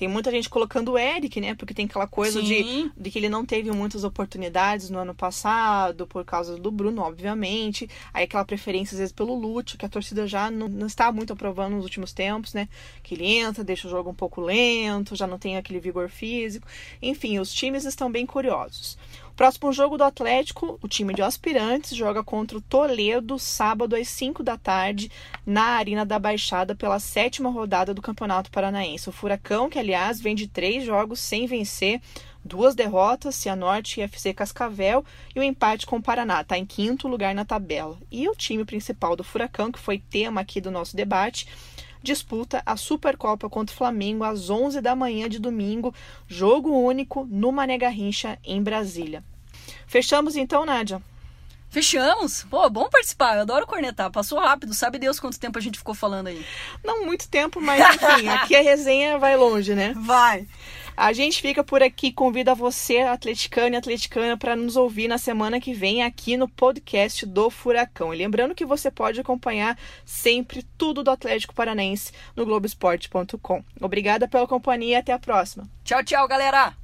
Tem 0.00 0.08
muita 0.08 0.30
gente 0.30 0.48
colocando 0.48 0.92
o 0.92 0.98
Eric, 0.98 1.42
né? 1.42 1.54
Porque 1.54 1.74
tem 1.74 1.84
aquela 1.84 2.06
coisa 2.06 2.42
de, 2.42 2.90
de 2.96 3.10
que 3.10 3.18
ele 3.18 3.28
não 3.28 3.44
teve 3.44 3.70
muitas 3.70 4.02
oportunidades 4.02 4.88
no 4.88 4.98
ano 4.98 5.14
passado, 5.14 6.06
por 6.06 6.24
causa 6.24 6.56
do 6.56 6.70
Bruno, 6.70 7.02
obviamente. 7.02 7.86
Aí 8.10 8.24
aquela 8.24 8.42
preferência, 8.42 8.94
às 8.94 8.98
vezes, 8.98 9.12
pelo 9.12 9.34
Lúcio, 9.34 9.76
que 9.76 9.84
a 9.84 9.90
torcida 9.90 10.26
já 10.26 10.50
não, 10.50 10.68
não 10.70 10.86
está 10.86 11.12
muito 11.12 11.34
aprovando 11.34 11.74
nos 11.74 11.84
últimos 11.84 12.14
tempos, 12.14 12.54
né? 12.54 12.66
Que 13.02 13.14
ele 13.14 13.26
entra, 13.26 13.62
deixa 13.62 13.88
o 13.88 13.90
jogo 13.90 14.08
um 14.08 14.14
pouco 14.14 14.40
lento, 14.40 15.14
já 15.14 15.26
não 15.26 15.38
tem 15.38 15.58
aquele 15.58 15.78
vigor 15.78 16.08
físico. 16.08 16.66
Enfim, 17.02 17.38
os 17.38 17.52
times 17.52 17.84
estão 17.84 18.10
bem 18.10 18.24
curiosos. 18.24 18.96
Próximo 19.40 19.72
jogo 19.72 19.96
do 19.96 20.04
Atlético, 20.04 20.78
o 20.82 20.86
time 20.86 21.14
de 21.14 21.22
aspirantes 21.22 21.96
joga 21.96 22.22
contra 22.22 22.58
o 22.58 22.60
Toledo, 22.60 23.38
sábado 23.38 23.96
às 23.96 24.06
5 24.06 24.42
da 24.42 24.58
tarde, 24.58 25.10
na 25.46 25.62
Arena 25.62 26.04
da 26.04 26.18
Baixada, 26.18 26.74
pela 26.74 27.00
sétima 27.00 27.48
rodada 27.48 27.94
do 27.94 28.02
Campeonato 28.02 28.50
Paranaense. 28.50 29.08
O 29.08 29.12
Furacão, 29.12 29.70
que 29.70 29.78
aliás 29.78 30.20
vem 30.20 30.34
de 30.34 30.46
três 30.46 30.84
jogos 30.84 31.20
sem 31.20 31.46
vencer, 31.46 32.02
duas 32.44 32.74
derrotas, 32.74 33.34
Cianorte 33.34 34.00
e 34.00 34.02
FC 34.02 34.34
Cascavel, 34.34 35.02
e 35.34 35.40
o 35.40 35.42
empate 35.42 35.86
com 35.86 35.96
o 35.96 36.02
Paraná, 36.02 36.42
está 36.42 36.58
em 36.58 36.66
quinto 36.66 37.08
lugar 37.08 37.34
na 37.34 37.46
tabela. 37.46 37.96
E 38.12 38.28
o 38.28 38.34
time 38.34 38.66
principal 38.66 39.16
do 39.16 39.24
Furacão, 39.24 39.72
que 39.72 39.78
foi 39.78 39.98
tema 39.98 40.42
aqui 40.42 40.60
do 40.60 40.70
nosso 40.70 40.94
debate, 40.94 41.48
disputa 42.02 42.62
a 42.64 42.76
Supercopa 42.76 43.48
contra 43.48 43.74
o 43.74 43.76
Flamengo 43.76 44.24
às 44.24 44.50
11 44.50 44.80
da 44.80 44.94
manhã 44.96 45.28
de 45.28 45.38
domingo, 45.38 45.94
jogo 46.26 46.70
único 46.70 47.26
no 47.30 47.52
Mané 47.52 47.78
Garrincha, 47.78 48.38
em 48.44 48.62
Brasília. 48.62 49.24
Fechamos 49.86 50.36
então, 50.36 50.64
Nádia? 50.64 51.02
Fechamos? 51.70 52.44
Pô, 52.50 52.68
bom 52.68 52.88
participar. 52.88 53.36
Eu 53.36 53.42
adoro 53.42 53.66
cornetar. 53.66 54.10
Passou 54.10 54.40
rápido. 54.40 54.74
Sabe 54.74 54.98
Deus 54.98 55.20
quanto 55.20 55.38
tempo 55.38 55.56
a 55.56 55.60
gente 55.60 55.78
ficou 55.78 55.94
falando 55.94 56.26
aí. 56.26 56.44
Não 56.84 57.06
muito 57.06 57.28
tempo, 57.28 57.60
mas 57.60 57.94
enfim, 57.94 58.26
aqui 58.28 58.56
a 58.56 58.62
resenha 58.62 59.18
vai 59.18 59.36
longe, 59.36 59.72
né? 59.72 59.94
Vai. 59.96 60.48
A 60.96 61.12
gente 61.12 61.40
fica 61.40 61.62
por 61.64 61.82
aqui, 61.82 62.12
convida 62.12 62.54
você, 62.54 62.98
atleticano 62.98 63.74
e 63.74 63.78
atleticana, 63.78 64.36
para 64.36 64.56
nos 64.56 64.76
ouvir 64.76 65.08
na 65.08 65.18
semana 65.18 65.60
que 65.60 65.72
vem 65.72 66.02
aqui 66.02 66.36
no 66.36 66.48
podcast 66.48 67.24
do 67.26 67.50
Furacão. 67.50 68.12
E 68.12 68.18
lembrando 68.18 68.54
que 68.54 68.64
você 68.64 68.90
pode 68.90 69.20
acompanhar 69.20 69.78
sempre 70.04 70.62
tudo 70.76 71.02
do 71.02 71.10
Atlético 71.10 71.54
Paranense 71.54 72.12
no 72.36 72.44
Globoesporte.com. 72.44 73.64
Obrigada 73.80 74.28
pela 74.28 74.46
companhia 74.46 74.96
e 74.96 75.00
até 75.00 75.12
a 75.12 75.18
próxima. 75.18 75.68
Tchau, 75.84 76.04
tchau, 76.04 76.26
galera. 76.28 76.79